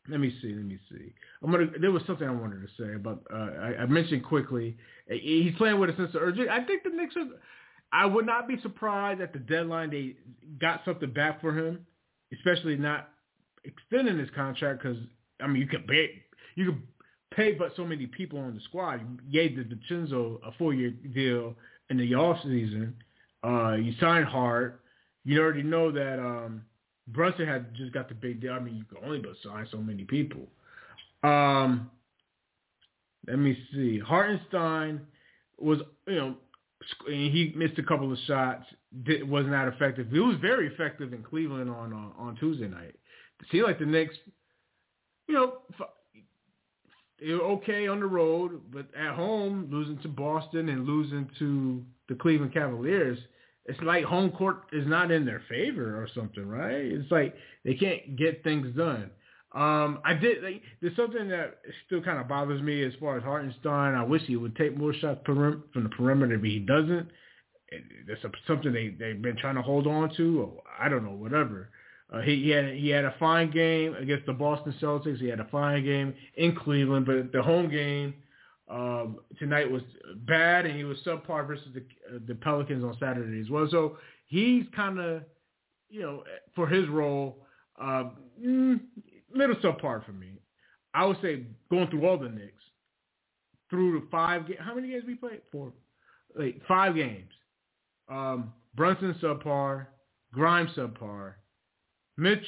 let 0.08 0.18
me 0.18 0.34
see. 0.42 0.52
Let 0.52 0.64
me 0.64 0.78
see. 0.90 1.12
I'm 1.42 1.50
gonna. 1.52 1.66
There 1.80 1.92
was 1.92 2.02
something 2.06 2.26
I 2.26 2.32
wanted 2.32 2.60
to 2.62 2.82
say 2.82 2.94
about. 2.94 3.22
Uh, 3.32 3.36
I, 3.36 3.82
I, 3.82 3.86
mentioned 3.86 4.24
Quickley. 4.24 4.76
He's 5.08 5.54
playing 5.56 5.78
with 5.78 5.90
a 5.90 5.96
sense 5.96 6.14
of 6.14 6.22
urgency. 6.22 6.50
I 6.50 6.64
think 6.64 6.82
the 6.82 6.90
Knicks 6.90 7.14
are. 7.16 7.26
I 7.92 8.06
would 8.06 8.26
not 8.26 8.48
be 8.48 8.60
surprised 8.62 9.20
at 9.20 9.32
the 9.32 9.38
deadline 9.38 9.90
they 9.90 10.16
got 10.58 10.80
something 10.84 11.12
back 11.12 11.40
for 11.40 11.56
him, 11.56 11.86
especially 12.32 12.76
not 12.76 13.10
extending 13.64 14.18
his 14.18 14.30
contract 14.34 14.82
because 14.82 14.98
I 15.40 15.46
mean 15.46 15.62
you 15.62 15.68
can 15.68 15.82
pay 15.82 16.22
you 16.56 16.64
can 16.64 16.82
pay 17.34 17.52
but 17.52 17.72
so 17.76 17.84
many 17.84 18.06
people 18.06 18.38
on 18.38 18.54
the 18.54 18.60
squad. 18.62 19.00
You 19.00 19.30
gave 19.30 19.56
the 19.56 19.62
DiVincenzo 19.62 20.40
a 20.44 20.52
four 20.58 20.74
year 20.74 20.90
deal 20.90 21.54
in 21.90 21.96
the 21.98 22.14
off 22.14 22.38
season. 22.42 22.94
Uh, 23.44 23.74
you 23.74 23.92
signed 24.00 24.24
Hart. 24.26 24.80
You 25.24 25.40
already 25.40 25.62
know 25.62 25.92
that 25.92 26.18
um, 26.18 26.64
Brunson 27.08 27.46
had 27.46 27.74
just 27.74 27.92
got 27.92 28.08
the 28.08 28.14
big 28.14 28.40
deal. 28.40 28.52
I 28.52 28.60
mean, 28.60 28.76
you 28.76 28.84
can 28.84 29.04
only 29.04 29.18
but 29.18 29.32
sign 29.42 29.66
so 29.70 29.78
many 29.78 30.04
people. 30.04 30.46
Um, 31.22 31.90
let 33.26 33.38
me 33.38 33.56
see. 33.72 33.98
Hartenstein 33.98 35.00
was, 35.58 35.78
you 36.06 36.16
know, 36.16 36.34
he 37.06 37.52
missed 37.56 37.78
a 37.78 37.82
couple 37.82 38.12
of 38.12 38.18
shots. 38.26 38.64
Did, 39.04 39.28
was 39.28 39.46
not 39.46 39.66
that 39.66 39.74
effective. 39.74 40.08
He 40.10 40.18
was 40.18 40.36
very 40.40 40.66
effective 40.66 41.12
in 41.12 41.22
Cleveland 41.22 41.70
on 41.70 41.92
on, 41.92 42.12
on 42.18 42.36
Tuesday 42.36 42.68
night. 42.68 42.94
It 43.40 43.46
seemed 43.50 43.64
like 43.64 43.78
the 43.78 43.86
Knicks, 43.86 44.14
you 45.28 45.34
know, 45.34 45.58
they 47.20 47.32
were 47.32 47.42
okay 47.42 47.86
on 47.86 48.00
the 48.00 48.06
road, 48.06 48.60
but 48.72 48.86
at 48.98 49.14
home, 49.14 49.68
losing 49.70 49.98
to 49.98 50.08
Boston 50.08 50.68
and 50.68 50.86
losing 50.86 51.30
to 51.38 51.82
the 52.08 52.16
Cleveland 52.16 52.52
Cavaliers, 52.52 53.18
it's 53.66 53.80
like 53.82 54.04
home 54.04 54.30
court 54.30 54.64
is 54.72 54.86
not 54.86 55.10
in 55.10 55.24
their 55.24 55.42
favor 55.48 56.02
or 56.02 56.08
something, 56.14 56.46
right? 56.46 56.72
It's 56.72 57.10
like 57.10 57.34
they 57.64 57.74
can't 57.74 58.16
get 58.16 58.42
things 58.42 58.74
done. 58.76 59.10
Um, 59.54 60.00
I 60.04 60.14
did. 60.14 60.42
Like, 60.42 60.62
there's 60.80 60.96
something 60.96 61.28
that 61.28 61.58
still 61.86 62.02
kind 62.02 62.18
of 62.18 62.28
bothers 62.28 62.62
me 62.62 62.82
as 62.84 62.92
far 62.98 63.18
as 63.18 63.22
Hartenstein. 63.22 63.94
I 63.94 64.02
wish 64.02 64.22
he 64.22 64.36
would 64.36 64.56
take 64.56 64.76
more 64.76 64.94
shots 64.94 65.20
from 65.26 65.62
the 65.74 65.90
perimeter, 65.90 66.38
but 66.38 66.48
he 66.48 66.58
doesn't. 66.58 67.08
That's 68.06 68.20
something 68.46 68.72
they 68.72 68.88
they've 68.88 69.20
been 69.20 69.36
trying 69.36 69.56
to 69.56 69.62
hold 69.62 69.86
on 69.86 70.14
to. 70.16 70.42
Or 70.42 70.62
I 70.78 70.88
don't 70.88 71.04
know, 71.04 71.12
whatever. 71.12 71.68
Uh, 72.12 72.20
he, 72.20 72.42
he 72.44 72.50
had 72.50 72.74
he 72.74 72.88
had 72.88 73.04
a 73.04 73.14
fine 73.18 73.50
game 73.50 73.94
against 73.94 74.26
the 74.26 74.32
Boston 74.32 74.74
Celtics. 74.80 75.18
He 75.18 75.28
had 75.28 75.40
a 75.40 75.48
fine 75.50 75.84
game 75.84 76.14
in 76.36 76.56
Cleveland, 76.56 77.06
but 77.06 77.32
the 77.32 77.42
home 77.42 77.70
game 77.70 78.14
um, 78.72 79.18
tonight 79.38 79.70
was 79.70 79.82
bad, 80.26 80.64
and 80.64 80.76
he 80.76 80.84
was 80.84 80.96
subpar 81.06 81.46
versus 81.46 81.68
the, 81.74 81.80
uh, 81.80 82.18
the 82.26 82.34
Pelicans 82.34 82.82
on 82.82 82.96
Saturday 82.98 83.40
as 83.40 83.50
well. 83.50 83.68
So 83.70 83.98
he's 84.26 84.64
kind 84.74 84.98
of, 84.98 85.22
you 85.90 86.00
know, 86.00 86.24
for 86.54 86.66
his 86.66 86.88
role, 86.88 87.44
uh, 87.80 88.04
mm, 88.42 88.80
little 89.34 89.56
subpar 89.56 90.04
for 90.06 90.12
me. 90.12 90.40
I 90.94 91.04
would 91.04 91.18
say 91.20 91.44
going 91.70 91.88
through 91.88 92.06
all 92.06 92.18
the 92.18 92.28
Knicks, 92.30 92.62
through 93.68 94.00
the 94.00 94.06
five. 94.10 94.46
games. 94.46 94.60
How 94.62 94.74
many 94.74 94.88
games 94.88 95.04
we 95.06 95.16
played? 95.16 95.42
Four, 95.50 95.72
like 96.38 96.60
five 96.66 96.94
games. 96.94 97.30
Um, 98.10 98.52
Brunson 98.74 99.14
subpar, 99.22 99.86
Grimes 100.32 100.70
subpar, 100.76 101.34
Mitch 102.16 102.46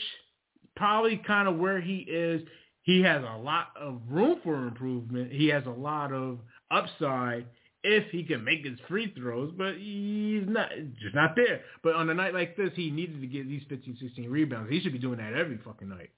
probably 0.77 1.21
kind 1.27 1.49
of 1.49 1.57
where 1.57 1.81
he 1.81 1.99
is 1.99 2.43
he 2.85 3.03
has 3.03 3.23
a 3.23 3.39
lot 3.39 3.69
of 3.79 4.01
room 4.09 4.41
for 4.45 4.67
improvement. 4.67 5.33
He 5.33 5.49
has 5.49 5.65
a 5.67 5.71
lot 5.71 6.13
of 6.13 6.39
upside 6.71 7.47
if 7.83 8.11
he 8.11 8.25
can 8.25 8.45
make 8.45 8.65
his 8.65 8.79
free 8.89 9.13
throws, 9.15 9.53
but 9.57 9.75
he's 9.77 10.45
not 10.47 10.71
just 11.01 11.15
not 11.15 11.35
there. 11.35 11.61
But 11.83 11.97
on 11.97 12.09
a 12.09 12.15
night 12.15 12.33
like 12.33 12.57
this, 12.57 12.71
he 12.75 12.91
needed 12.91 13.21
to 13.21 13.27
get 13.27 13.47
least 13.47 13.69
15, 13.69 13.99
16 14.01 14.31
rebounds. 14.31 14.71
He 14.71 14.81
should 14.81 14.93
be 14.93 14.99
doing 14.99 15.19
that 15.19 15.35
every 15.35 15.59
fucking 15.65 15.89
night. 15.89 16.11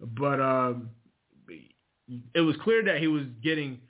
But 0.00 0.40
um, 0.40 0.90
it 2.34 2.40
was 2.40 2.56
clear 2.62 2.84
that 2.84 2.98
he 2.98 3.08
was 3.08 3.24
getting 3.42 3.80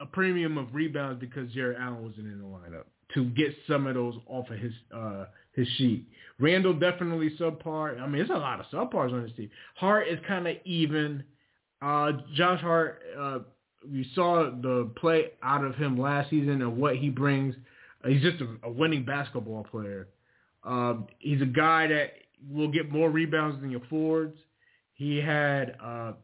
a 0.00 0.06
premium 0.06 0.58
of 0.58 0.74
rebounds 0.74 1.20
because 1.20 1.50
Jarrett 1.52 1.78
Allen 1.80 2.02
wasn't 2.02 2.26
in 2.26 2.38
the 2.38 2.44
lineup 2.44 2.84
to 3.14 3.24
get 3.30 3.54
some 3.68 3.86
of 3.86 3.94
those 3.94 4.14
off 4.26 4.50
of 4.50 4.58
his 4.58 4.72
uh, 4.94 5.26
his 5.52 5.68
sheet. 5.78 6.08
Randle 6.38 6.74
definitely 6.74 7.30
subpar. 7.38 8.00
I 8.00 8.06
mean, 8.06 8.18
there's 8.18 8.30
a 8.30 8.34
lot 8.34 8.60
of 8.60 8.66
subpars 8.66 9.12
on 9.12 9.22
this 9.22 9.32
team. 9.36 9.50
Hart 9.76 10.08
is 10.08 10.18
kind 10.26 10.46
of 10.48 10.56
even. 10.64 11.22
Uh, 11.86 12.12
Josh 12.34 12.60
Hart, 12.62 13.00
uh, 13.16 13.38
you 13.88 14.04
saw 14.16 14.50
the 14.50 14.90
play 14.96 15.26
out 15.40 15.64
of 15.64 15.76
him 15.76 15.96
last 15.96 16.30
season 16.30 16.60
and 16.60 16.76
what 16.78 16.96
he 16.96 17.10
brings. 17.10 17.54
Uh, 18.04 18.08
he's 18.08 18.22
just 18.22 18.42
a, 18.42 18.66
a 18.66 18.70
winning 18.70 19.04
basketball 19.04 19.64
player. 19.70 20.08
Um, 20.64 21.06
he's 21.20 21.40
a 21.40 21.46
guy 21.46 21.86
that 21.86 22.14
will 22.50 22.72
get 22.72 22.90
more 22.90 23.08
rebounds 23.08 23.60
than 23.60 23.70
your 23.70 23.82
forwards. 23.88 24.36
He 24.94 25.18
had 25.18 25.76
uh, 25.80 26.14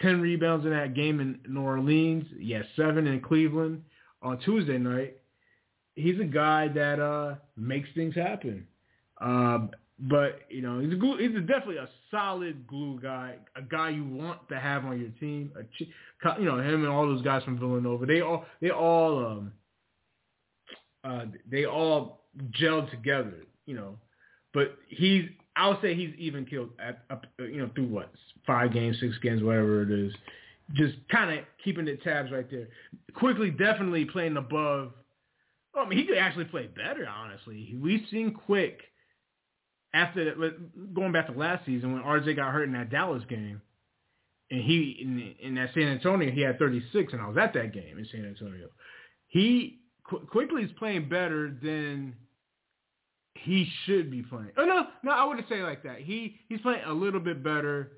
10 0.00 0.20
rebounds 0.20 0.64
in 0.64 0.70
that 0.70 0.94
game 0.94 1.18
in 1.18 1.40
New 1.48 1.62
Orleans. 1.62 2.26
He 2.38 2.52
had 2.52 2.66
seven 2.76 3.08
in 3.08 3.20
Cleveland 3.20 3.82
on 4.22 4.38
Tuesday 4.40 4.78
night. 4.78 5.16
He's 5.96 6.20
a 6.20 6.24
guy 6.24 6.68
that 6.68 7.00
uh, 7.00 7.34
makes 7.56 7.88
things 7.96 8.14
happen. 8.14 8.64
Um, 9.20 9.70
but 10.02 10.40
you 10.48 10.62
know, 10.62 10.80
he's 10.80 10.92
a 10.92 10.96
glue, 10.96 11.18
he's 11.18 11.32
definitely 11.46 11.76
a 11.76 11.88
solid 12.10 12.66
glue 12.66 12.98
guy, 13.00 13.34
a 13.54 13.62
guy 13.62 13.90
you 13.90 14.04
want 14.04 14.48
to 14.48 14.58
have 14.58 14.84
on 14.84 14.98
your 14.98 15.10
team. 15.20 15.52
A, 15.56 16.40
you 16.40 16.46
know, 16.46 16.58
him 16.58 16.84
and 16.84 16.88
all 16.88 17.06
those 17.06 17.22
guys 17.22 17.44
from 17.44 17.58
Villanova, 17.58 18.06
they 18.06 18.22
all 18.22 18.46
they 18.62 18.70
all 18.70 19.26
um, 19.26 19.52
uh, 21.04 21.26
they 21.50 21.66
all 21.66 22.24
gelled 22.58 22.90
together. 22.90 23.44
You 23.66 23.74
know, 23.74 23.98
but 24.54 24.76
he's 24.88 25.26
I 25.54 25.68
would 25.68 25.78
say 25.82 25.94
he's 25.94 26.14
even 26.18 26.46
killed 26.46 26.70
at 26.78 27.04
up, 27.10 27.26
you 27.38 27.58
know 27.58 27.70
through 27.74 27.88
what 27.88 28.10
five 28.46 28.72
games, 28.72 28.96
six 29.00 29.18
games, 29.18 29.42
whatever 29.42 29.82
it 29.82 29.90
is. 29.90 30.14
Just 30.74 30.94
kind 31.10 31.36
of 31.36 31.44
keeping 31.62 31.84
the 31.84 31.96
tabs 31.96 32.30
right 32.30 32.48
there. 32.48 32.68
Quickley, 33.14 33.50
definitely 33.50 34.04
playing 34.04 34.36
above. 34.36 34.92
I 35.76 35.86
mean, 35.86 35.98
he 35.98 36.04
could 36.04 36.16
actually 36.16 36.44
play 36.44 36.68
better. 36.68 37.06
Honestly, 37.08 37.76
we've 37.80 38.04
seen 38.10 38.32
Quick 38.32 38.80
after 39.92 40.52
going 40.94 41.12
back 41.12 41.26
to 41.26 41.32
last 41.32 41.66
season 41.66 41.92
when 41.92 42.02
RJ 42.02 42.36
got 42.36 42.52
hurt 42.52 42.64
in 42.64 42.72
that 42.72 42.90
Dallas 42.90 43.22
game, 43.28 43.60
and 44.50 44.62
he 44.62 44.98
in, 45.00 45.34
in 45.40 45.54
that 45.56 45.70
San 45.74 45.84
Antonio 45.84 46.30
he 46.30 46.40
had 46.40 46.58
36, 46.58 47.12
and 47.12 47.22
I 47.22 47.28
was 47.28 47.36
at 47.36 47.54
that 47.54 47.72
game 47.72 47.98
in 47.98 48.06
San 48.10 48.24
Antonio. 48.24 48.68
He 49.28 49.80
qu- 50.04 50.26
Quickley 50.30 50.62
is 50.62 50.70
playing 50.78 51.08
better 51.08 51.56
than 51.62 52.14
he 53.34 53.68
should 53.84 54.10
be 54.10 54.22
playing. 54.22 54.50
Oh 54.56 54.64
no, 54.64 54.86
no, 55.02 55.12
I 55.12 55.24
wouldn't 55.24 55.48
say 55.48 55.62
like 55.62 55.82
that. 55.84 56.00
He 56.00 56.36
he's 56.48 56.60
playing 56.60 56.82
a 56.86 56.92
little 56.92 57.20
bit 57.20 57.42
better 57.42 57.92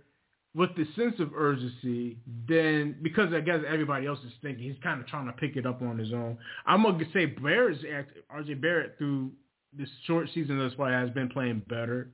with 0.54 0.70
the 0.76 0.86
sense 0.96 1.18
of 1.18 1.32
urgency 1.34 2.18
than 2.48 2.96
because 3.02 3.32
I 3.32 3.40
guess 3.40 3.60
everybody 3.66 4.06
else 4.06 4.18
is 4.20 4.32
thinking 4.42 4.64
he's 4.64 4.82
kind 4.82 5.00
of 5.00 5.06
trying 5.06 5.26
to 5.26 5.32
pick 5.32 5.56
it 5.56 5.66
up 5.66 5.80
on 5.80 5.98
his 5.98 6.12
own. 6.12 6.36
I'm 6.66 6.82
gonna 6.82 7.04
say 7.12 7.26
Barrett's 7.26 7.82
RJ 8.34 8.60
Barrett 8.60 8.96
through 8.98 9.32
this 9.76 9.88
short 10.06 10.28
season 10.34 10.58
thus 10.58 10.72
far 10.74 10.92
has 10.92 11.10
been 11.10 11.28
playing 11.28 11.62
better. 11.68 12.10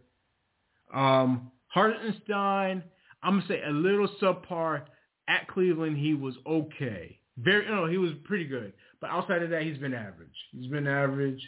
Um, 0.94 1.50
Hartenstein, 1.68 2.82
I'm 3.22 3.40
gonna 3.40 3.48
say 3.48 3.62
a 3.66 3.70
little 3.70 4.08
subpar. 4.20 4.82
At 5.28 5.46
Cleveland, 5.48 5.98
he 5.98 6.14
was 6.14 6.34
okay. 6.46 7.18
Very, 7.36 7.66
know, 7.66 7.84
he 7.84 7.98
was 7.98 8.12
pretty 8.24 8.46
good. 8.46 8.72
But 9.00 9.10
outside 9.10 9.42
of 9.42 9.50
that, 9.50 9.62
he's 9.62 9.76
been 9.76 9.92
average. 9.92 10.34
He's 10.52 10.70
been 10.70 10.86
average. 10.86 11.40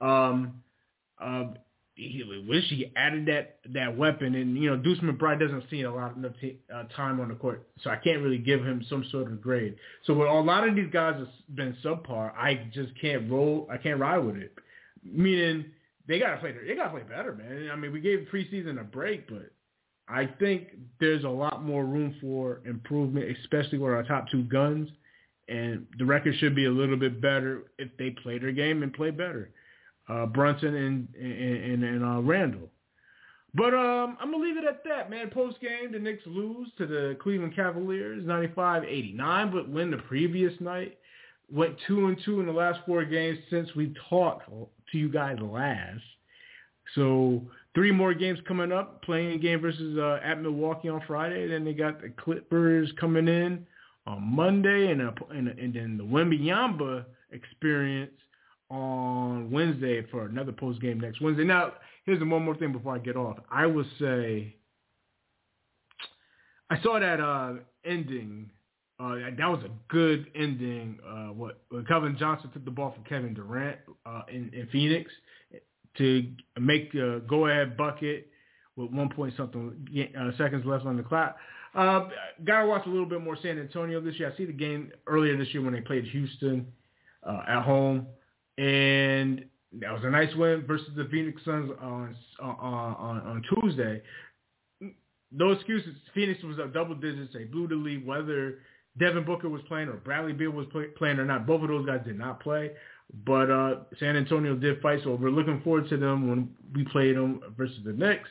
Um, 0.00 0.54
uh, 1.20 1.44
he 1.94 2.22
wish 2.46 2.64
he 2.68 2.92
added 2.96 3.26
that 3.26 3.58
that 3.74 3.96
weapon, 3.96 4.34
and 4.34 4.56
you 4.56 4.70
know, 4.70 4.76
Deuce 4.76 4.98
McBride 5.00 5.40
doesn't 5.40 5.64
see 5.70 5.82
a 5.82 5.90
lot 5.90 6.22
of 6.24 6.40
t- 6.40 6.58
uh, 6.72 6.84
time 6.96 7.20
on 7.20 7.28
the 7.28 7.34
court, 7.34 7.66
so 7.80 7.90
I 7.90 7.96
can't 7.96 8.22
really 8.22 8.38
give 8.38 8.64
him 8.64 8.84
some 8.88 9.04
sort 9.10 9.30
of 9.30 9.40
grade. 9.40 9.76
So 10.04 10.14
with 10.14 10.28
a 10.28 10.32
lot 10.32 10.68
of 10.68 10.76
these 10.76 10.90
guys 10.92 11.14
have 11.18 11.28
been 11.56 11.76
subpar, 11.84 12.32
I 12.36 12.68
just 12.72 12.92
can't 13.00 13.30
roll. 13.30 13.68
I 13.70 13.78
can't 13.78 13.98
ride 13.98 14.18
with 14.18 14.36
it 14.36 14.56
meaning 15.12 15.66
they 16.06 16.18
gotta 16.18 16.38
play. 16.38 16.54
They 16.66 16.74
gotta 16.74 16.90
play 16.90 17.02
better, 17.02 17.34
man. 17.34 17.70
I 17.70 17.76
mean, 17.76 17.92
we 17.92 18.00
gave 18.00 18.28
preseason 18.32 18.80
a 18.80 18.84
break, 18.84 19.28
but 19.28 19.52
I 20.08 20.26
think 20.38 20.68
there's 21.00 21.24
a 21.24 21.28
lot 21.28 21.64
more 21.64 21.84
room 21.84 22.16
for 22.20 22.60
improvement, 22.64 23.36
especially 23.42 23.78
with 23.78 23.92
our 23.92 24.02
top 24.02 24.30
two 24.30 24.44
guns. 24.44 24.88
And 25.48 25.86
the 25.98 26.04
record 26.04 26.34
should 26.38 26.54
be 26.54 26.66
a 26.66 26.70
little 26.70 26.96
bit 26.96 27.20
better 27.20 27.64
if 27.78 27.88
they 27.98 28.10
play 28.10 28.38
their 28.38 28.52
game 28.52 28.82
and 28.82 28.92
play 28.92 29.10
better. 29.10 29.50
Uh, 30.08 30.26
Brunson 30.26 30.74
and 30.74 31.08
and, 31.14 31.84
and 31.84 32.04
uh, 32.04 32.20
Randle. 32.22 32.70
But 33.54 33.74
um, 33.74 34.16
I'm 34.20 34.30
gonna 34.30 34.42
leave 34.42 34.56
it 34.56 34.64
at 34.64 34.84
that, 34.84 35.10
man. 35.10 35.30
Post 35.30 35.60
game, 35.60 35.92
the 35.92 35.98
Knicks 35.98 36.22
lose 36.26 36.68
to 36.78 36.86
the 36.86 37.16
Cleveland 37.20 37.56
Cavaliers, 37.56 38.22
95-89, 38.24 39.52
but 39.52 39.68
win 39.68 39.90
the 39.90 39.98
previous 39.98 40.52
night. 40.60 40.98
Went 41.50 41.76
two 41.86 42.06
and 42.06 42.18
two 42.24 42.40
in 42.40 42.46
the 42.46 42.52
last 42.52 42.80
four 42.86 43.04
games 43.04 43.38
since 43.48 43.74
we 43.74 43.94
talked 44.10 44.48
to 44.92 44.98
you 44.98 45.08
guys 45.08 45.38
last. 45.40 46.02
So 46.94 47.42
three 47.74 47.92
more 47.92 48.14
games 48.14 48.38
coming 48.46 48.72
up. 48.72 49.02
Playing 49.02 49.32
a 49.32 49.38
game 49.38 49.60
versus 49.60 49.98
uh, 49.98 50.20
at 50.24 50.40
Milwaukee 50.40 50.88
on 50.88 51.02
Friday. 51.06 51.48
Then 51.48 51.64
they 51.64 51.74
got 51.74 52.00
the 52.00 52.10
Clippers 52.10 52.90
coming 52.98 53.28
in 53.28 53.66
on 54.06 54.22
Monday, 54.22 54.90
and 54.90 55.02
a, 55.02 55.14
and, 55.30 55.48
a, 55.48 55.50
and 55.52 55.74
then 55.74 55.98
the 55.98 56.04
Wembanyama 56.04 57.04
experience 57.30 58.12
on 58.70 59.50
Wednesday 59.50 60.04
for 60.10 60.26
another 60.26 60.52
post 60.52 60.80
game 60.80 61.00
next 61.00 61.20
Wednesday. 61.20 61.44
Now, 61.44 61.74
here's 62.04 62.20
one 62.20 62.42
more 62.42 62.56
thing 62.56 62.72
before 62.72 62.94
I 62.94 62.98
get 62.98 63.16
off. 63.16 63.38
I 63.50 63.66
will 63.66 63.86
say 63.98 64.54
I 66.70 66.80
saw 66.82 66.98
that 66.98 67.20
uh, 67.20 67.54
ending 67.84 68.50
uh, 69.00 69.14
that 69.36 69.46
was 69.46 69.62
a 69.64 69.70
good 69.92 70.26
ending. 70.34 70.98
Uh, 71.06 71.32
what 71.32 71.60
when 71.68 72.16
Johnson 72.18 72.50
took 72.52 72.64
the 72.64 72.70
ball 72.70 72.92
from 72.92 73.04
Kevin 73.04 73.32
Durant 73.32 73.78
uh, 74.04 74.22
in, 74.28 74.50
in 74.52 74.68
Phoenix 74.72 75.10
to 75.98 76.26
make 76.58 76.92
a 76.94 77.20
go-ahead 77.28 77.76
bucket 77.76 78.28
with 78.76 78.90
one 78.90 79.08
point 79.08 79.34
something 79.36 79.88
uh, 80.18 80.36
seconds 80.36 80.64
left 80.66 80.84
on 80.84 80.96
the 80.96 81.02
clock. 81.02 81.36
Uh, 81.74 82.08
gotta 82.44 82.66
watch 82.66 82.86
a 82.86 82.88
little 82.88 83.06
bit 83.06 83.22
more 83.22 83.36
San 83.40 83.58
Antonio 83.58 84.00
this 84.00 84.18
year. 84.18 84.32
I 84.32 84.36
see 84.36 84.46
the 84.46 84.52
game 84.52 84.90
earlier 85.06 85.36
this 85.36 85.52
year 85.52 85.62
when 85.62 85.74
they 85.74 85.80
played 85.80 86.04
Houston 86.04 86.66
uh, 87.24 87.42
at 87.46 87.62
home, 87.62 88.06
and 88.56 89.44
that 89.80 89.92
was 89.92 90.02
a 90.02 90.10
nice 90.10 90.34
win 90.34 90.64
versus 90.66 90.88
the 90.96 91.06
Phoenix 91.10 91.40
Suns 91.44 91.70
on 91.80 92.16
on, 92.40 93.20
on 93.20 93.44
Tuesday. 93.54 94.02
No 95.30 95.52
excuses. 95.52 95.94
Phoenix 96.14 96.42
was 96.42 96.58
up 96.58 96.72
double 96.72 96.94
digits. 96.94 97.34
They 97.34 97.44
blew 97.44 97.68
the 97.68 97.74
lead. 97.74 98.06
Whether 98.06 98.60
Devin 98.98 99.24
Booker 99.24 99.48
was 99.48 99.62
playing 99.68 99.88
or 99.88 99.94
Bradley 99.94 100.32
Beal 100.32 100.50
was 100.50 100.66
play, 100.70 100.86
playing 100.96 101.18
or 101.18 101.24
not. 101.24 101.46
Both 101.46 101.62
of 101.62 101.68
those 101.68 101.86
guys 101.86 102.00
did 102.04 102.18
not 102.18 102.40
play, 102.40 102.72
but 103.24 103.50
uh, 103.50 103.76
San 103.98 104.16
Antonio 104.16 104.54
did 104.54 104.80
fight. 104.80 105.00
So 105.04 105.14
we're 105.14 105.30
looking 105.30 105.60
forward 105.62 105.88
to 105.90 105.96
them 105.96 106.28
when 106.28 106.50
we 106.74 106.84
play 106.84 107.12
them 107.12 107.40
versus 107.56 107.78
the 107.84 107.92
Knicks. 107.92 108.28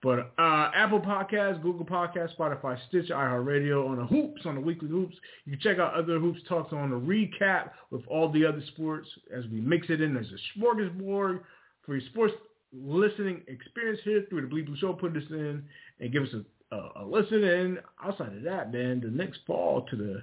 But 0.00 0.32
uh, 0.38 0.70
Apple 0.74 1.00
Podcasts, 1.00 1.60
Google 1.60 1.84
Podcasts, 1.84 2.36
Spotify, 2.36 2.78
Stitch, 2.88 3.10
iHeartRadio, 3.10 3.88
on 3.88 3.96
the 3.96 4.06
Hoops, 4.06 4.42
on 4.46 4.54
the 4.54 4.60
Weekly 4.60 4.88
Hoops. 4.88 5.16
You 5.44 5.52
can 5.52 5.60
check 5.60 5.78
out 5.78 5.94
other 5.94 6.20
Hoops 6.20 6.40
Talks 6.48 6.72
on 6.72 6.90
the 6.90 6.96
recap 6.96 7.70
with 7.90 8.06
all 8.06 8.30
the 8.30 8.46
other 8.46 8.62
sports 8.68 9.08
as 9.36 9.44
we 9.46 9.60
mix 9.60 9.88
it 9.90 10.00
in. 10.00 10.14
There's 10.14 10.30
a 10.30 10.58
smorgasbord 10.58 11.40
for 11.84 11.96
your 11.96 12.06
sports 12.10 12.34
listening 12.72 13.42
experience 13.48 13.98
here 14.04 14.24
through 14.28 14.42
the 14.42 14.46
Bleed 14.46 14.66
Blue 14.66 14.76
Show. 14.76 14.92
Put 14.92 15.14
this 15.14 15.24
in 15.30 15.64
and 15.98 16.12
give 16.12 16.22
us 16.22 16.28
a 16.32 16.44
uh, 16.72 17.04
listen. 17.04 17.44
And 17.44 17.78
outside 18.04 18.36
of 18.36 18.42
that, 18.42 18.72
man, 18.72 19.00
the 19.00 19.08
Knicks 19.08 19.38
fall 19.46 19.86
to 19.90 19.96
the 19.96 20.22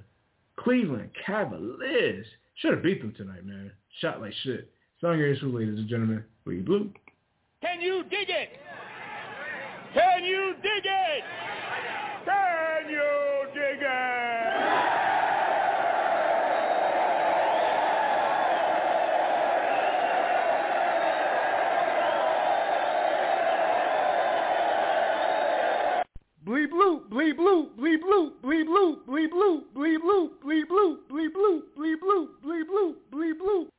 Cleveland 0.57 1.09
Cavaliers. 1.25 2.25
Should 2.55 2.73
have 2.73 2.83
beat 2.83 3.01
them 3.01 3.13
tonight, 3.15 3.45
man. 3.45 3.71
Shot 3.99 4.21
like 4.21 4.33
shit. 4.43 4.71
Song 5.01 5.17
here, 5.17 5.35
ladies 5.41 5.77
and 5.77 5.89
gentlemen. 5.89 6.23
We 6.45 6.59
blue. 6.59 6.91
Can 7.61 7.81
you 7.81 8.03
dig 8.03 8.29
it? 8.29 8.49
Can 9.93 10.23
you 10.23 10.53
dig 10.61 10.85
it? 10.85 11.44
bleep 27.25 27.37
blue, 27.37 27.69
bleep 27.77 28.01
blue, 28.01 28.31
bleep 28.43 28.65
blue, 28.65 28.97
bleep 29.07 29.31
blue, 29.31 29.63
bleep 29.75 30.01
blue, 30.01 30.29
bleep 30.43 30.67
blue, 30.67 30.99
bleep 31.09 31.33
blue, 31.33 31.63
bleep 31.75 31.99
blue, 31.99 32.29
bleep 32.43 32.67
blue, 32.67 32.95
bleep 33.11 33.39
blue. 33.39 33.74